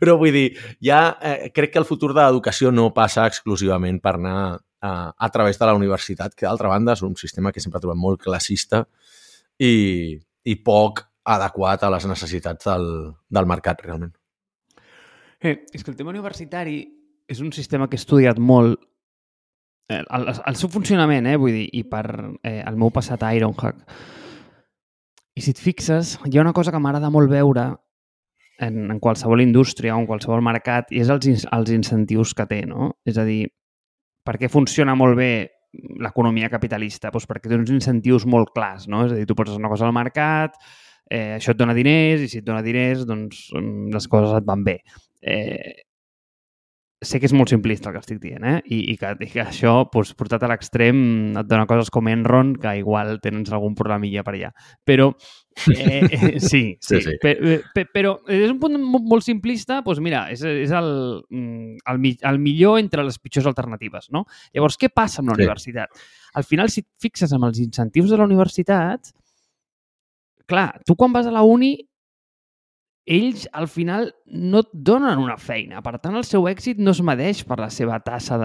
Però 0.01 0.17
vull 0.21 0.35
dir, 0.35 0.49
ja 0.85 1.17
eh, 1.21 1.51
crec 1.55 1.75
que 1.75 1.81
el 1.83 1.89
futur 1.89 2.13
de 2.13 2.23
l'educació 2.23 2.73
no 2.75 2.91
passa 2.97 3.27
exclusivament 3.31 4.01
per 4.03 4.17
anar 4.19 4.37
a, 4.83 4.93
a 5.13 5.31
través 5.31 5.59
de 5.59 5.67
la 5.69 5.75
universitat, 5.79 6.35
que 6.35 6.47
d'altra 6.47 6.71
banda 6.73 6.97
és 6.97 7.03
un 7.07 7.17
sistema 7.17 7.53
que 7.53 7.63
sempre 7.63 7.79
ha 7.79 7.85
trobat 7.85 8.01
molt 8.01 8.23
classista 8.23 8.85
i, 9.59 10.19
i 10.45 10.57
poc 10.65 11.05
adequat 11.23 11.85
a 11.85 11.93
les 11.95 12.07
necessitats 12.11 12.67
del, 12.67 12.89
del 13.31 13.47
mercat, 13.47 13.85
realment. 13.87 14.15
Eh, 15.43 15.63
és 15.75 15.83
que 15.83 15.91
el 15.91 15.99
tema 15.99 16.11
universitari 16.11 16.81
és 17.31 17.41
un 17.43 17.53
sistema 17.55 17.89
que 17.89 17.97
he 17.97 18.03
estudiat 18.03 18.39
molt 18.39 18.81
eh, 19.89 20.03
el, 20.03 20.29
el 20.31 20.59
seu 20.59 20.71
funcionament, 20.71 21.27
eh, 21.31 21.39
vull 21.39 21.55
dir, 21.55 21.69
i 21.79 21.85
per 21.89 22.05
eh, 22.43 22.61
el 22.61 22.79
meu 22.79 22.93
passat 22.95 23.23
a 23.23 23.33
Ironhack, 23.35 23.87
i 25.33 25.41
si 25.41 25.55
et 25.55 25.63
fixes, 25.63 26.19
hi 26.29 26.37
ha 26.37 26.45
una 26.45 26.53
cosa 26.53 26.75
que 26.75 26.81
m'agrada 26.83 27.11
molt 27.11 27.31
veure 27.33 27.71
en, 28.63 28.91
en 28.91 29.01
qualsevol 29.03 29.43
indústria 29.43 29.97
o 29.97 30.03
en 30.03 30.07
qualsevol 30.09 30.43
mercat 30.45 30.93
i 30.95 31.03
és 31.03 31.11
els, 31.13 31.47
els 31.51 31.75
incentius 31.75 32.35
que 32.39 32.47
té, 32.51 32.63
no? 32.69 32.93
És 33.09 33.19
a 33.19 33.27
dir, 33.29 33.45
per 34.27 34.39
què 34.39 34.51
funciona 34.53 34.95
molt 34.99 35.19
bé 35.19 35.33
l'economia 36.03 36.51
capitalista? 36.53 37.11
Doncs 37.11 37.29
perquè 37.31 37.51
té 37.51 37.59
uns 37.59 37.73
incentius 37.75 38.27
molt 38.29 38.53
clars, 38.55 38.89
no? 38.91 39.07
És 39.07 39.15
a 39.15 39.21
dir, 39.21 39.27
tu 39.29 39.37
pots 39.39 39.57
una 39.57 39.71
cosa 39.73 39.89
al 39.89 39.97
mercat, 39.97 40.59
eh, 41.11 41.39
això 41.39 41.55
et 41.55 41.61
dona 41.61 41.77
diners 41.77 42.23
i 42.23 42.29
si 42.31 42.43
et 42.43 42.47
dona 42.47 42.63
diners, 42.65 43.07
doncs 43.09 43.49
mm, 43.57 43.91
les 43.95 44.09
coses 44.13 44.37
et 44.39 44.47
van 44.49 44.63
bé. 44.67 44.79
Eh, 45.23 45.83
sé 47.03 47.19
que 47.21 47.27
és 47.27 47.35
molt 47.35 47.51
simplista 47.51 47.91
el 47.91 47.97
que 47.97 48.03
estic 48.03 48.19
dient, 48.23 48.45
eh? 48.47 48.59
I, 48.71 48.79
i, 48.93 48.97
que, 48.99 49.13
i 49.25 49.29
que 49.33 49.43
això, 49.43 49.75
doncs, 49.91 50.13
portat 50.19 50.45
a 50.47 50.51
l'extrem, 50.51 50.99
et 51.41 51.49
dona 51.51 51.67
coses 51.71 51.91
com 51.93 52.09
Enron, 52.11 52.55
que 52.63 52.77
igual 52.79 53.17
tens 53.23 53.51
algun 53.53 53.75
problemilla 53.79 54.25
per 54.27 54.37
allà. 54.37 54.53
Però, 54.87 55.09
eh, 55.75 56.01
eh, 56.07 56.33
sí, 56.41 56.63
sí, 56.79 57.01
sí, 57.01 57.01
sí. 57.09 57.17
Però, 57.23 57.57
eh, 57.59 57.87
però 57.93 58.15
és 58.31 58.47
un 58.51 58.61
punt 58.63 58.79
molt 58.79 59.27
simplista, 59.27 59.81
doncs 59.85 60.03
mira, 60.05 60.25
és, 60.33 60.45
és 60.47 60.75
el, 60.79 60.93
mm, 61.29 61.83
el, 61.93 62.03
el 62.33 62.43
millor 62.43 62.79
entre 62.83 63.07
les 63.07 63.19
pitjors 63.23 63.51
alternatives, 63.51 64.11
no? 64.15 64.25
Llavors, 64.55 64.79
què 64.81 64.93
passa 64.95 65.23
amb 65.23 65.33
la 65.33 65.39
sí. 65.39 65.43
universitat? 65.45 66.05
Al 66.39 66.47
final, 66.49 66.71
si 66.73 66.85
et 66.87 66.91
fixes 67.03 67.35
amb 67.35 67.51
els 67.51 67.61
incentius 67.63 68.13
de 68.13 68.21
la 68.21 68.29
universitat, 68.31 69.13
clar, 70.49 70.71
tu 70.87 70.97
quan 70.99 71.13
vas 71.15 71.27
a 71.27 71.35
la 71.35 71.43
uni 71.47 71.77
ells 73.07 73.49
al 73.53 73.69
final 73.69 74.15
no 74.27 74.61
et 74.63 74.69
donen 74.73 75.19
una 75.19 75.37
feina. 75.39 75.83
Per 75.83 75.99
tant, 75.99 76.17
el 76.19 76.25
seu 76.29 76.47
èxit 76.51 76.79
no 76.79 76.91
es 76.95 77.01
medeix 77.05 77.45
per 77.49 77.59
la 77.61 77.71
seva 77.71 78.01
tassa 78.05 78.39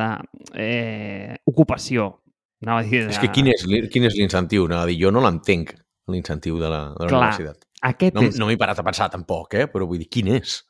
d'ocupació. 0.54 2.08
Eh, 2.08 2.24
Anava 2.66 2.80
a 2.82 2.84
dir... 2.88 3.04
De... 3.06 3.14
És 3.14 3.20
que 3.22 3.30
quin 3.34 3.48
és, 3.52 3.62
quin 3.94 4.04
és 4.10 4.16
l'incentiu? 4.18 4.66
Anava 4.66 4.84
a 4.88 4.90
dir, 4.90 4.98
jo 5.04 5.12
no 5.14 5.22
l'entenc, 5.22 5.76
l'incentiu 6.10 6.58
de 6.62 6.70
la, 6.72 6.82
de 6.96 7.06
la 7.06 7.12
Clar, 7.12 7.22
universitat. 7.22 7.58
Aquest 7.92 8.16
no, 8.18 8.22
és... 8.26 8.40
no 8.42 8.46
m'he 8.50 8.58
parat 8.58 8.80
a 8.82 8.86
pensar 8.88 9.12
tampoc, 9.14 9.54
eh? 9.60 9.68
però 9.70 9.86
vull 9.90 10.02
dir, 10.02 10.10
quin 10.10 10.28
és? 10.40 10.64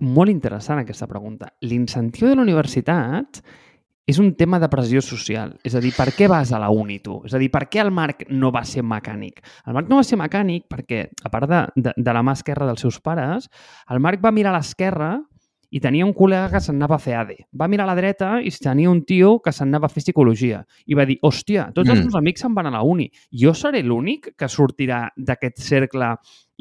Molt 0.00 0.32
interessant 0.32 0.80
aquesta 0.80 1.06
pregunta. 1.10 1.52
L'incentiu 1.68 2.26
de 2.30 2.34
la 2.38 2.42
universitat 2.46 3.42
és 4.06 4.18
un 4.20 4.34
tema 4.36 4.60
de 4.60 4.68
pressió 4.68 5.00
social. 5.02 5.54
És 5.64 5.74
a 5.74 5.80
dir, 5.80 5.94
per 5.96 6.10
què 6.16 6.28
vas 6.28 6.52
a 6.52 6.60
la 6.60 6.70
uni 6.70 6.98
tu? 7.04 7.22
És 7.24 7.34
a 7.34 7.40
dir, 7.40 7.50
per 7.52 7.64
què 7.72 7.80
el 7.82 7.92
Marc 7.94 8.26
no 8.30 8.52
va 8.52 8.64
ser 8.68 8.84
mecànic? 8.84 9.40
El 9.66 9.76
Marc 9.76 9.88
no 9.88 10.00
va 10.00 10.06
ser 10.06 10.20
mecànic 10.20 10.66
perquè, 10.70 11.06
a 11.24 11.32
part 11.32 11.48
de, 11.48 11.62
de, 11.76 11.94
de 11.96 12.16
la 12.16 12.24
mà 12.24 12.36
esquerra 12.36 12.68
dels 12.68 12.84
seus 12.84 13.00
pares, 13.00 13.48
el 13.90 14.02
Marc 14.04 14.20
va 14.24 14.34
mirar 14.34 14.52
a 14.52 14.58
l'esquerra 14.58 15.14
i 15.74 15.80
tenia 15.82 16.06
un 16.06 16.12
col·lega 16.14 16.52
que 16.52 16.60
s'anava 16.62 16.94
a 16.94 17.02
fer 17.02 17.16
ADE. 17.18 17.36
Va 17.58 17.66
mirar 17.66 17.88
a 17.88 17.90
la 17.90 17.96
dreta 17.98 18.36
i 18.44 18.52
tenia 18.62 18.92
un 18.92 19.00
tio 19.08 19.38
que 19.42 19.52
s'anava 19.52 19.88
a 19.88 19.92
fer 19.92 20.04
psicologia. 20.04 20.60
I 20.86 20.94
va 20.94 21.06
dir, 21.08 21.16
hòstia, 21.24 21.70
tots 21.74 21.88
els 21.88 21.98
mm. 21.98 22.04
meus 22.06 22.18
amics 22.20 22.44
se'n 22.44 22.54
van 22.54 22.68
a 22.70 22.74
la 22.76 22.84
uni. 22.86 23.08
Jo 23.42 23.56
seré 23.58 23.82
l'únic 23.82 24.30
que 24.38 24.50
sortirà 24.52 25.08
d'aquest 25.16 25.58
cercle 25.64 26.12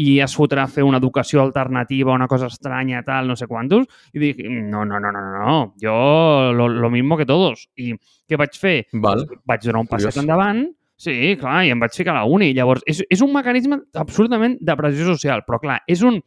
i 0.01 0.19
es 0.25 0.33
fotrà 0.33 0.63
a 0.65 0.71
fer 0.71 0.83
una 0.85 0.97
educació 0.97 1.41
alternativa, 1.43 2.13
una 2.13 2.27
cosa 2.27 2.47
estranya, 2.50 3.03
tal, 3.05 3.27
no 3.29 3.35
sé 3.38 3.47
quantos. 3.47 3.85
I 4.13 4.21
dic, 4.21 4.39
no, 4.50 4.85
no, 4.85 5.00
no, 5.00 5.12
no, 5.13 5.25
no, 5.33 5.57
jo 5.81 6.53
lo, 6.53 6.67
lo 6.67 6.89
mismo 6.89 7.17
que 7.17 7.27
todos. 7.29 7.67
I 7.77 7.93
què 8.29 8.39
vaig 8.39 8.57
fer? 8.57 8.77
Val. 8.93 9.27
Vaig 9.45 9.67
donar 9.67 9.83
un 9.83 9.91
passet 9.91 10.13
Curiós. 10.13 10.23
endavant, 10.23 10.65
Sí, 11.03 11.33
clar, 11.35 11.65
i 11.65 11.71
em 11.73 11.81
vaig 11.81 11.91
ficar 11.97 12.13
a 12.13 12.21
la 12.21 12.29
uni. 12.29 12.53
Llavors, 12.55 12.83
és, 12.88 13.01
és 13.12 13.21
un 13.25 13.33
mecanisme 13.33 13.79
absolutament 14.00 14.53
de 14.62 14.75
pressió 14.79 15.07
social, 15.09 15.41
però 15.43 15.57
clar, 15.59 15.79
és 15.89 16.03
un, 16.05 16.19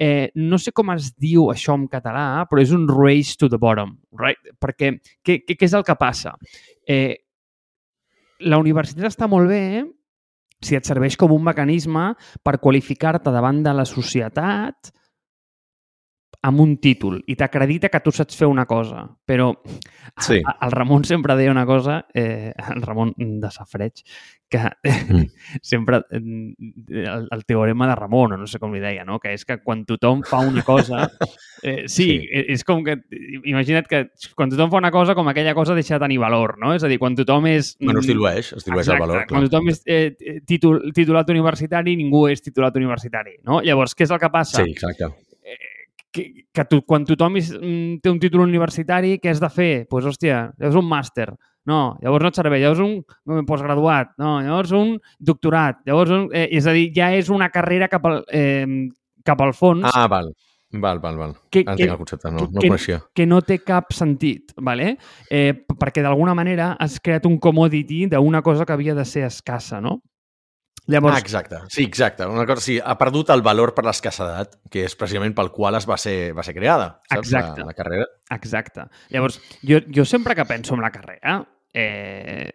eh, 0.00 0.30
no 0.34 0.58
sé 0.58 0.72
com 0.72 0.90
es 0.96 1.12
diu 1.20 1.50
això 1.52 1.76
en 1.78 1.86
català, 1.92 2.46
però 2.50 2.62
és 2.64 2.72
un 2.74 2.88
race 2.88 3.36
to 3.38 3.50
the 3.52 3.60
bottom, 3.60 3.98
right? 4.18 4.40
Perquè 4.58 4.94
què, 5.22 5.42
què, 5.44 5.54
què 5.54 5.68
és 5.68 5.76
el 5.76 5.84
que 5.86 5.94
passa? 6.00 6.32
Eh, 6.88 7.20
la 8.40 8.58
universitat 8.58 9.06
està 9.10 9.28
molt 9.28 9.52
bé 9.52 9.84
si 10.60 10.76
et 10.76 10.86
serveix 10.86 11.16
com 11.16 11.32
un 11.32 11.44
mecanisme 11.44 12.10
per 12.44 12.58
qualificar-te 12.60 13.32
davant 13.32 13.62
de 13.64 13.72
la 13.76 13.86
societat 13.88 14.92
amb 16.42 16.60
un 16.62 16.78
títol 16.80 17.18
i 17.28 17.34
t'acredita 17.36 17.90
que 17.92 18.00
tu 18.00 18.10
saps 18.16 18.36
fer 18.38 18.46
una 18.48 18.64
cosa, 18.66 19.04
però 19.28 19.50
Sí. 20.20 20.38
el, 20.40 20.44
el 20.62 20.70
Ramon 20.72 21.04
sempre 21.04 21.36
deia 21.36 21.50
una 21.52 21.66
cosa, 21.66 22.06
eh, 22.14 22.52
el 22.74 22.80
Ramon 22.82 23.12
de 23.16 23.50
Safreig, 23.50 24.00
que 24.48 24.58
Mm. 24.82 25.26
sempre 25.62 25.98
eh, 26.10 26.20
el, 26.88 27.28
el 27.30 27.44
teorema 27.44 27.86
de 27.86 27.94
Ramon, 27.94 28.32
o 28.32 28.36
no 28.38 28.46
sé 28.48 28.58
com 28.58 28.72
li 28.72 28.80
deia, 28.80 29.04
no? 29.04 29.18
que 29.20 29.34
és 29.36 29.44
que 29.44 29.58
quan 29.62 29.84
tothom 29.84 30.22
fa 30.24 30.40
una 30.46 30.62
cosa... 30.62 31.08
Eh, 31.62 31.82
sí, 31.92 32.06
Sí. 32.24 32.28
és 32.54 32.62
com 32.64 32.80
que... 32.82 32.94
Imagina't 33.44 33.84
que 33.86 33.98
quan 34.34 34.48
tothom 34.48 34.70
fa 34.72 34.78
una 34.80 34.90
cosa, 34.90 35.12
com 35.14 35.28
aquella 35.28 35.52
cosa 35.52 35.74
deixa 35.76 35.98
de 35.98 36.06
tenir 36.06 36.16
valor, 36.18 36.54
no? 36.56 36.72
És 36.72 36.82
a 36.82 36.88
dir, 36.88 36.96
quan 36.98 37.12
tothom 37.14 37.50
és... 37.50 37.74
Bueno, 37.78 38.00
es 38.00 38.06
dilueix, 38.08 38.54
es 38.56 38.64
dilueix 38.64 38.88
el 38.88 38.98
valor. 38.98 39.26
Quan 39.28 39.44
tothom 39.44 39.68
és 39.68 39.82
eh, 39.84 40.40
títol, 40.48 40.80
titulat 40.96 41.28
universitari, 41.28 41.98
ningú 42.00 42.30
és 42.32 42.40
titulat 42.40 42.74
universitari, 42.80 43.36
no? 43.44 43.60
Llavors, 43.60 43.92
què 43.94 44.08
és 44.08 44.14
el 44.16 44.22
que 44.24 44.30
passa? 44.32 44.64
Sí, 44.64 44.70
exacte. 44.72 45.10
Que, 46.12 46.44
que 46.52 46.64
tu, 46.64 46.82
quan 46.82 47.04
tothom 47.06 47.36
és, 47.36 47.52
mm, 47.52 48.00
té 48.02 48.10
un 48.10 48.18
títol 48.20 48.40
universitari, 48.42 49.18
què 49.22 49.30
has 49.30 49.40
de 49.40 49.48
fer? 49.50 49.70
Doncs, 49.84 49.88
pues, 49.90 50.04
hòstia, 50.10 50.52
és 50.58 50.74
un 50.74 50.84
màster. 50.88 51.28
No, 51.66 51.96
llavors 52.02 52.22
no 52.24 52.28
et 52.32 52.34
serveix. 52.34 52.62
Llavors 52.62 52.80
un, 52.80 53.44
postgraduat. 53.46 54.14
No, 54.18 54.40
llavors 54.42 54.72
un 54.72 54.94
doctorat. 55.18 55.82
Llavors 55.86 56.10
un, 56.10 56.28
eh, 56.32 56.48
és 56.50 56.66
a 56.66 56.72
dir, 56.72 56.90
ja 56.96 57.12
és 57.14 57.28
una 57.30 57.50
carrera 57.50 57.86
cap 57.88 58.06
al, 58.06 58.24
eh, 58.32 58.88
cap 59.24 59.40
al 59.40 59.52
fons 59.54 59.84
Ah, 59.94 60.06
val. 60.08 60.32
Val, 60.72 61.00
val, 61.00 61.16
val. 61.18 61.32
Que- 61.50 61.60
Entenc 61.64 61.78
que- 61.78 61.90
el 61.90 61.96
concepte, 61.98 62.30
no, 62.30 62.38
no 62.46 62.60
que- 62.60 62.68
coneixia. 62.68 63.02
que 63.12 63.26
no 63.26 63.40
té 63.42 63.58
cap 63.58 63.92
sentit, 63.92 64.52
¿vale? 64.56 64.96
eh, 65.28 65.52
perquè 65.66 66.00
d'alguna 66.00 66.32
manera 66.32 66.76
has 66.78 67.00
creat 67.00 67.26
un 67.26 67.38
commodity 67.38 68.06
d'una 68.06 68.40
cosa 68.40 68.64
que 68.64 68.72
havia 68.72 68.94
de 68.94 69.04
ser 69.04 69.24
escassa, 69.24 69.80
no? 69.80 70.00
Llavors, 70.86 71.16
Ah, 71.16 71.20
exacte. 71.20 71.56
Sí, 71.68 71.84
exacte. 71.84 72.26
Una 72.26 72.46
cosa, 72.46 72.60
sí, 72.62 72.78
ha 72.82 72.96
perdut 72.98 73.30
el 73.30 73.42
valor 73.42 73.74
per 73.74 73.84
l'escassedat, 73.84 74.56
que 74.70 74.84
és 74.84 74.96
precisament 74.96 75.34
pel 75.34 75.50
qual 75.52 75.74
es 75.76 75.86
va 75.88 75.96
ser, 76.00 76.32
va 76.34 76.42
ser 76.42 76.54
creada, 76.54 77.00
saps? 77.08 77.28
Exacte. 77.32 77.60
La, 77.60 77.66
la 77.66 77.74
carrera. 77.74 78.06
Exacte. 78.30 78.86
Llavors, 79.10 79.40
jo, 79.62 79.78
jo 79.94 80.04
sempre 80.04 80.34
que 80.34 80.44
penso 80.44 80.74
en 80.74 80.80
la 80.82 80.90
carrera, 80.90 81.46
eh, 81.72 82.52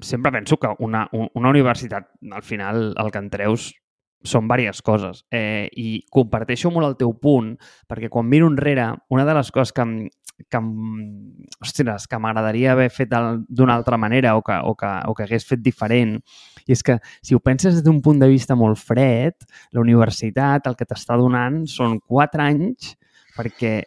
sempre 0.00 0.32
penso 0.32 0.56
que 0.58 0.68
una, 0.78 1.08
un- 1.12 1.30
una 1.34 1.48
universitat, 1.50 2.08
al 2.32 2.42
final, 2.42 2.94
el 2.96 3.10
que 3.12 3.18
en 3.18 3.30
treus 3.30 3.74
són 4.22 4.48
diverses 4.48 4.82
coses. 4.82 5.24
Eh, 5.30 5.68
I 5.72 6.04
comparteixo 6.12 6.70
molt 6.72 6.88
el 6.88 6.96
teu 7.00 7.14
punt, 7.16 7.54
perquè 7.88 8.10
quan 8.12 8.28
miro 8.28 8.48
enrere, 8.50 8.90
una 9.08 9.24
de 9.24 9.34
les 9.36 9.50
coses 9.50 9.72
que, 9.72 9.86
que, 10.48 10.60
ostres, 11.60 12.06
que 12.08 12.20
m'agradaria 12.20 12.72
haver 12.72 12.90
fet 12.92 13.12
d'una 13.12 13.76
altra 13.76 13.96
manera 13.96 14.36
o 14.36 14.42
que, 14.42 14.56
o, 14.62 14.74
que, 14.76 14.90
o 15.08 15.14
que 15.14 15.26
hagués 15.26 15.46
fet 15.48 15.62
diferent, 15.64 16.18
i 16.66 16.76
és 16.76 16.84
que 16.86 16.98
si 17.22 17.34
ho 17.34 17.40
penses 17.40 17.74
des 17.78 17.84
d'un 17.84 18.00
punt 18.04 18.20
de 18.20 18.28
vista 18.30 18.56
molt 18.56 18.78
fred, 18.78 19.36
la 19.72 19.82
universitat 19.82 20.68
el 20.68 20.76
que 20.76 20.88
t'està 20.88 21.16
donant 21.20 21.64
són 21.70 21.98
quatre 22.00 22.44
anys 22.44 22.94
perquè 23.36 23.80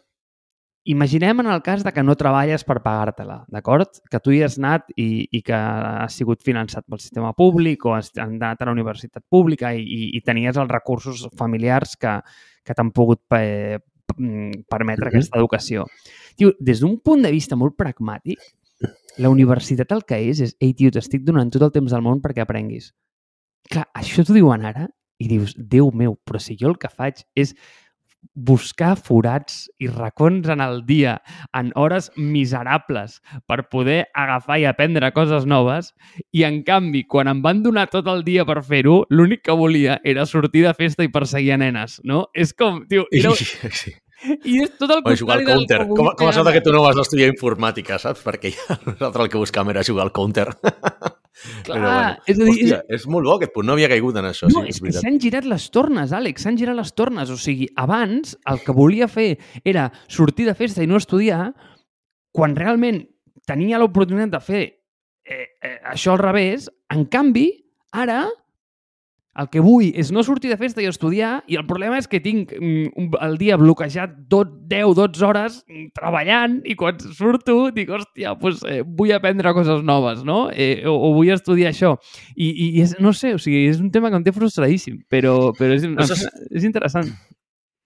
imaginem 0.84 1.40
en 1.40 1.48
el 1.48 1.62
cas 1.64 1.84
de 1.84 1.92
que 1.94 2.04
no 2.04 2.16
treballes 2.20 2.66
per 2.68 2.82
pagar-te-la, 2.84 3.44
d'acord? 3.48 4.02
Que 4.12 4.20
tu 4.20 4.34
hi 4.34 4.42
has 4.44 4.58
anat 4.60 4.90
i, 5.00 5.28
i 5.32 5.42
que 5.46 5.56
has 5.56 6.18
sigut 6.20 6.44
finançat 6.44 6.86
pel 6.90 7.00
sistema 7.00 7.32
públic 7.38 7.86
o 7.86 7.96
has 7.96 8.12
anat 8.20 8.62
a 8.62 8.68
la 8.68 8.76
universitat 8.76 9.24
pública 9.32 9.72
i, 9.74 9.84
i, 9.84 10.10
i 10.18 10.22
tenies 10.26 10.60
els 10.60 10.72
recursos 10.72 11.24
familiars 11.40 11.96
que, 12.00 12.18
que 12.66 12.76
t'han 12.76 12.92
pogut 12.92 13.24
eh, 13.40 13.80
mm, 14.18 14.66
permetre 14.70 15.12
aquesta 15.12 15.40
educació. 15.40 15.88
Tio, 16.36 16.52
des 16.60 16.84
d'un 16.84 17.00
punt 17.00 17.24
de 17.24 17.32
vista 17.32 17.56
molt 17.60 17.78
pragmàtic, 17.80 18.44
la 19.24 19.30
universitat 19.30 19.92
el 19.96 20.04
que 20.10 20.20
és 20.32 20.42
és, 20.44 20.58
ei, 20.60 20.74
tio, 20.76 20.92
t'estic 20.92 21.24
donant 21.24 21.52
tot 21.54 21.64
el 21.64 21.72
temps 21.72 21.94
del 21.94 22.04
món 22.04 22.20
perquè 22.22 22.44
aprenguis. 22.44 22.92
Clar, 23.72 23.86
això 23.96 24.26
t'ho 24.26 24.36
diuen 24.36 24.66
ara 24.68 24.90
i 25.22 25.30
dius, 25.30 25.54
Déu 25.56 25.92
meu, 25.96 26.18
però 26.26 26.42
si 26.42 26.58
jo 26.60 26.74
el 26.74 26.80
que 26.82 26.92
faig 26.92 27.24
és 27.40 27.54
buscar 28.34 28.96
forats 28.98 29.68
i 29.80 29.88
racons 29.88 30.50
en 30.50 30.62
el 30.64 30.82
dia 30.88 31.18
en 31.54 31.72
hores 31.76 32.12
miserables 32.16 33.20
per 33.48 33.68
poder 33.70 34.08
agafar 34.14 34.60
i 34.62 34.68
aprendre 34.70 35.12
coses 35.14 35.46
noves 35.50 35.94
i, 36.32 36.44
en 36.44 36.62
canvi, 36.68 37.04
quan 37.08 37.30
em 37.32 37.44
van 37.46 37.64
donar 37.64 37.88
tot 37.92 38.10
el 38.12 38.24
dia 38.28 38.46
per 38.46 38.62
fer-ho, 38.66 39.04
l'únic 39.10 39.44
que 39.48 39.58
volia 39.58 40.00
era 40.04 40.26
sortir 40.26 40.66
de 40.68 40.74
festa 40.78 41.06
i 41.06 41.12
perseguir 41.14 41.54
a 41.56 41.60
nenes, 41.62 42.00
no? 42.04 42.28
És 42.34 42.54
com, 42.58 42.84
tio, 42.90 43.06
era, 43.12 43.36
sí. 43.38 43.96
I 44.44 44.60
és 44.64 44.78
tot 44.80 44.92
el 44.92 45.02
O 45.04 45.16
jugar 45.18 45.40
al 45.40 45.46
contrari 45.46 45.48
del 45.48 45.68
counter. 45.68 45.82
Com, 45.92 46.10
com 46.20 46.30
es 46.30 46.38
nota 46.40 46.54
que 46.56 46.62
tu 46.64 46.74
no 46.74 46.84
vas 46.84 47.00
estudiar 47.02 47.30
informàtica, 47.32 48.00
saps? 48.02 48.24
Perquè 48.26 48.54
ja 48.56 48.78
nosaltres 48.88 49.26
el 49.26 49.32
que 49.34 49.42
buscàvem 49.42 49.74
era 49.74 49.84
jugar 49.88 50.08
al 50.08 50.14
counter. 50.16 50.48
Clar, 51.66 51.76
Però 51.76 51.82
bueno. 51.82 52.18
és 52.30 52.38
a 52.38 52.46
dir, 52.46 52.52
Hòstia, 52.54 52.78
és 52.94 53.06
molt 53.10 53.28
bo 53.28 53.34
aquest 53.36 53.54
punt. 53.56 53.66
No 53.68 53.74
havia 53.74 53.90
caigut 53.92 54.16
en 54.22 54.28
això, 54.30 54.48
No, 54.54 54.62
sí, 54.62 54.70
és 54.70 54.78
és 54.78 54.84
que 54.86 54.94
s'han 55.02 55.18
girat 55.20 55.48
les 55.50 55.66
tornes, 55.74 56.14
Àlex, 56.14 56.46
s'han 56.46 56.60
girat 56.60 56.78
les 56.78 56.94
tornes. 56.96 57.32
O 57.34 57.38
sigui, 57.42 57.68
abans 57.76 58.36
el 58.52 58.62
que 58.64 58.76
volia 58.76 59.10
fer 59.12 59.32
era 59.66 59.88
sortir 60.08 60.46
de 60.48 60.54
festa 60.56 60.86
i 60.86 60.88
no 60.88 61.02
estudiar, 61.02 61.50
quan 62.34 62.56
realment 62.56 63.02
tenia 63.50 63.82
l'oportunitat 63.82 64.38
de 64.38 64.44
fer 64.46 64.64
eh, 64.70 65.48
eh, 65.62 65.80
això 65.92 66.14
al 66.14 66.22
revés. 66.22 66.70
En 66.94 67.08
canvi, 67.12 67.50
ara 67.92 68.24
el 69.40 69.50
que 69.50 69.64
vull 69.66 69.90
és 69.98 70.12
no 70.14 70.22
sortir 70.26 70.52
de 70.52 70.58
festa 70.62 70.82
i 70.84 70.88
estudiar 70.90 71.32
i 71.50 71.58
el 71.58 71.66
problema 71.70 71.98
és 71.98 72.08
que 72.10 72.22
tinc 72.24 72.54
mm, 72.54 73.18
el 73.26 73.38
dia 73.42 73.58
bloquejat 73.58 74.16
tot 74.30 74.52
10-12 74.70 75.26
hores 75.26 75.60
mm, 75.66 75.90
treballant 75.98 76.60
i 76.70 76.78
quan 76.80 77.02
surto 77.02 77.58
dic, 77.74 77.90
hòstia, 77.90 78.36
doncs, 78.40 78.64
eh, 78.70 78.82
vull 78.86 79.14
aprendre 79.16 79.56
coses 79.58 79.82
noves, 79.86 80.24
no? 80.28 80.46
Eh, 80.54 80.86
o, 80.86 80.94
o 80.94 81.14
vull 81.18 81.34
estudiar 81.34 81.74
això. 81.74 81.96
I, 82.36 82.50
i, 82.50 82.68
és, 82.84 82.98
no 83.02 83.14
sé, 83.18 83.34
o 83.38 83.42
sigui, 83.42 83.66
és 83.72 83.82
un 83.82 83.90
tema 83.94 84.12
que 84.12 84.22
em 84.22 84.26
té 84.26 84.34
frustradíssim, 84.36 85.02
però, 85.10 85.54
però 85.58 85.74
és, 85.78 85.88
Ostres. 85.90 86.28
és 86.58 86.68
interessant. 86.70 87.10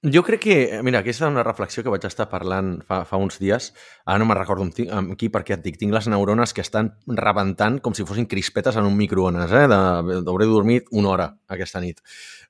Jo 0.06 0.22
crec 0.22 0.44
que, 0.44 0.56
mira, 0.86 1.00
aquesta 1.02 1.26
és 1.26 1.32
una 1.32 1.42
reflexió 1.42 1.82
que 1.82 1.90
vaig 1.90 2.04
estar 2.06 2.28
parlant 2.30 2.76
fa, 2.86 3.00
fa 3.10 3.18
uns 3.18 3.40
dies, 3.42 3.72
ara 4.06 4.20
no 4.22 4.28
me'n 4.30 4.38
recordo 4.38 4.62
amb, 4.68 4.78
amb 4.94 5.16
qui, 5.18 5.32
perquè 5.34 5.56
et 5.56 5.64
dic, 5.64 5.80
tinc 5.82 5.96
les 5.96 6.06
neurones 6.12 6.54
que 6.54 6.62
estan 6.62 6.92
rebentant 7.18 7.80
com 7.82 7.96
si 7.98 8.06
fossin 8.06 8.30
crispetes 8.30 8.78
en 8.78 8.86
un 8.86 8.94
microones, 9.00 9.50
eh? 9.50 9.66
D'hauré 9.68 10.46
dormit 10.46 10.92
una 10.94 11.16
hora 11.16 11.28
aquesta 11.50 11.82
nit. 11.82 12.04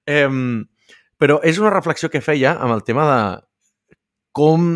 Eh, 0.04 0.28
però 1.18 1.40
és 1.40 1.58
una 1.64 1.72
reflexió 1.72 2.12
que 2.12 2.22
feia 2.22 2.58
amb 2.60 2.76
el 2.76 2.84
tema 2.84 3.08
de 3.08 3.22
com 4.36 4.74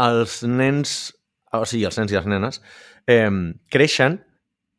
els 0.00 0.40
nens, 0.48 1.12
o 1.52 1.66
sigui, 1.68 1.84
els 1.86 2.00
nens 2.00 2.12
i 2.12 2.16
les 2.16 2.30
nenes, 2.32 2.62
eh, 3.04 3.28
creixen 3.68 4.22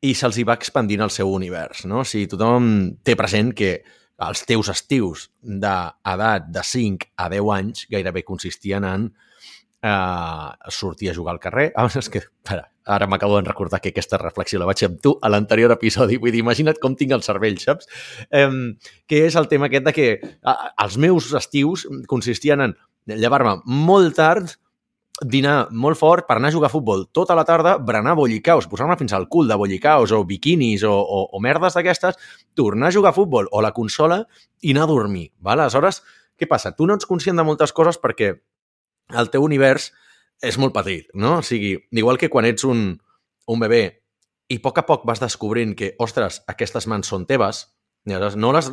i 0.01 0.17
se'ls 0.17 0.41
hi 0.41 0.49
va 0.49 0.57
expandint 0.57 1.05
el 1.05 1.13
seu 1.13 1.29
univers, 1.31 1.85
no? 1.85 2.01
O 2.01 2.09
sigui, 2.09 2.25
tothom 2.33 2.97
té 3.05 3.13
present 3.15 3.53
que 3.53 3.77
els 4.21 4.45
teus 4.47 4.69
estius 4.69 5.27
d'edat 5.41 6.49
de 6.53 6.63
5 6.63 7.13
a 7.17 7.29
10 7.33 7.53
anys 7.57 7.87
gairebé 7.91 8.23
consistien 8.23 8.85
en 8.85 9.09
eh, 9.83 10.49
sortir 10.69 11.09
a 11.09 11.15
jugar 11.15 11.33
al 11.33 11.41
carrer. 11.41 11.71
Ah, 11.75 11.87
és 11.87 12.09
que, 12.09 12.23
espera, 12.23 12.69
ara 12.85 13.07
m'acabo 13.07 13.39
de 13.39 13.47
recordar 13.47 13.81
que 13.81 13.93
aquesta 13.93 14.19
reflexió 14.21 14.59
la 14.59 14.67
vaig 14.69 14.79
fer 14.83 14.91
amb 14.91 15.01
tu 15.03 15.15
a 15.21 15.31
l'anterior 15.31 15.73
episodi. 15.75 16.17
Vull 16.21 16.33
dir, 16.33 16.43
imagina't 16.43 16.79
com 16.81 16.95
tinc 16.99 17.15
el 17.15 17.25
cervell, 17.25 17.59
saps? 17.59 17.89
Eh, 18.31 18.47
que 19.07 19.25
és 19.27 19.37
el 19.39 19.49
tema 19.51 19.69
aquest 19.69 19.89
de 19.89 19.95
que 19.95 20.09
eh, 20.23 20.57
els 20.85 20.97
meus 20.97 21.31
estius 21.37 21.87
consistien 22.07 22.69
en 22.69 22.77
llevar-me 23.05 23.57
molt 23.65 24.15
tard, 24.19 24.55
dinar 25.21 25.67
molt 25.69 25.97
fort 25.99 26.25
per 26.27 26.39
anar 26.39 26.49
a 26.49 26.55
jugar 26.55 26.71
a 26.71 26.73
futbol 26.73 27.05
tota 27.13 27.35
la 27.37 27.45
tarda, 27.45 27.75
berenar 27.77 28.15
bollicaus, 28.17 28.65
posar-me 28.67 28.97
fins 28.97 29.13
al 29.13 29.27
cul 29.29 29.47
de 29.47 29.57
bollicaus 29.59 30.11
o 30.11 30.23
biquinis 30.25 30.83
o, 30.83 30.93
o, 30.93 31.19
o 31.29 31.41
merdes 31.41 31.77
d'aquestes, 31.77 32.17
tornar 32.57 32.89
a 32.89 32.95
jugar 32.95 33.13
a 33.13 33.17
futbol 33.17 33.47
o 33.51 33.61
la 33.61 33.73
consola 33.73 34.23
i 34.61 34.73
anar 34.73 34.87
a 34.87 34.91
dormir. 34.91 35.29
Val? 35.39 35.61
Aleshores, 35.61 36.01
què 36.39 36.49
passa? 36.49 36.73
Tu 36.73 36.87
no 36.89 36.97
ets 36.97 37.05
conscient 37.05 37.37
de 37.37 37.45
moltes 37.45 37.71
coses 37.71 38.01
perquè 38.01 38.33
el 39.13 39.29
teu 39.29 39.45
univers 39.45 39.91
és 40.43 40.57
molt 40.57 40.73
petit, 40.73 41.05
no? 41.13 41.37
O 41.39 41.45
sigui, 41.45 41.75
igual 41.93 42.17
que 42.17 42.31
quan 42.33 42.49
ets 42.49 42.65
un, 42.65 42.97
un 43.47 43.61
bebè 43.61 43.83
i 44.51 44.57
a 44.57 44.63
poc 44.63 44.81
a 44.81 44.85
poc 44.87 45.05
vas 45.07 45.21
descobrint 45.21 45.75
que, 45.77 45.93
ostres, 46.03 46.41
aquestes 46.49 46.89
mans 46.89 47.07
són 47.07 47.27
teves, 47.29 47.67
i 48.03 48.11
aleshores 48.11 48.35
no 48.35 48.51
les, 48.51 48.67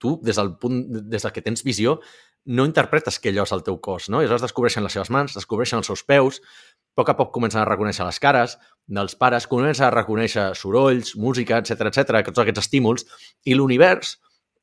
tu, 0.00 0.14
des 0.24 0.38
del 0.38 0.54
punt, 0.62 0.80
des 1.12 1.26
del 1.26 1.34
que 1.34 1.42
tens 1.44 1.66
visió, 1.66 1.98
no 2.46 2.64
interpretes 2.64 3.18
que 3.20 3.30
allò 3.30 3.44
és 3.46 3.52
el 3.52 3.62
teu 3.66 3.78
cos, 3.84 4.08
no? 4.08 4.20
I 4.20 4.26
aleshores 4.26 4.46
descobreixen 4.48 4.84
les 4.84 4.94
seves 4.96 5.10
mans, 5.12 5.34
descobreixen 5.36 5.80
els 5.80 5.90
seus 5.90 6.02
peus, 6.06 6.40
a 6.40 7.00
poc 7.00 7.12
a 7.12 7.16
poc 7.18 7.32
comencen 7.34 7.60
a 7.62 7.68
reconèixer 7.68 8.06
les 8.06 8.20
cares 8.22 8.56
dels 8.88 9.14
pares, 9.18 9.46
comencen 9.50 9.86
a 9.86 9.92
reconèixer 9.94 10.50
sorolls, 10.58 11.14
música, 11.16 11.60
etc 11.60 11.90
etc, 11.90 12.24
tots 12.26 12.42
aquests 12.42 12.64
estímuls, 12.64 13.06
i 13.44 13.54
l'univers 13.54 14.16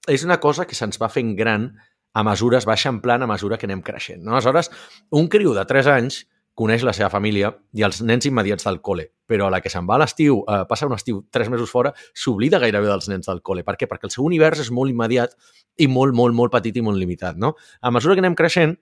és 0.09 0.25
una 0.25 0.39
cosa 0.43 0.65
que 0.65 0.75
se'ns 0.75 0.99
va 1.01 1.11
fent 1.11 1.35
gran 1.37 1.69
a 2.17 2.23
mesura, 2.25 2.57
es 2.57 2.65
va 2.67 2.75
eixamplant 2.77 3.23
a 3.23 3.29
mesura 3.29 3.59
que 3.59 3.67
anem 3.69 3.83
creixent. 3.85 4.23
No? 4.23 4.33
Aleshores, 4.33 4.71
un 5.13 5.27
criu 5.29 5.53
de 5.53 5.65
3 5.69 5.89
anys 5.93 6.23
coneix 6.57 6.81
la 6.85 6.93
seva 6.97 7.11
família 7.13 7.51
i 7.77 7.83
els 7.85 8.01
nens 8.01 8.25
immediats 8.25 8.65
del 8.65 8.79
col·le, 8.81 9.05
però 9.29 9.47
a 9.47 9.53
la 9.53 9.61
que 9.61 9.69
se'n 9.69 9.85
va 9.85 9.97
a 9.97 10.01
l'estiu, 10.01 10.39
eh, 10.41 10.63
passa 10.69 10.87
un 10.89 10.95
estiu 10.95 11.21
tres 11.31 11.51
mesos 11.53 11.69
fora, 11.69 11.93
s'oblida 12.17 12.59
gairebé 12.63 12.89
dels 12.89 13.09
nens 13.11 13.29
del 13.29 13.43
col·le. 13.45 13.63
Per 13.67 13.75
què? 13.77 13.89
Perquè 13.89 14.09
el 14.09 14.13
seu 14.15 14.25
univers 14.25 14.63
és 14.65 14.71
molt 14.73 14.89
immediat 14.89 15.35
i 15.77 15.87
molt, 15.87 16.15
molt, 16.17 16.33
molt 16.33 16.55
petit 16.55 16.77
i 16.77 16.81
molt 16.81 16.97
limitat. 16.97 17.37
No? 17.37 17.53
A 17.81 17.93
mesura 17.93 18.17
que 18.17 18.25
anem 18.25 18.37
creixent, 18.37 18.73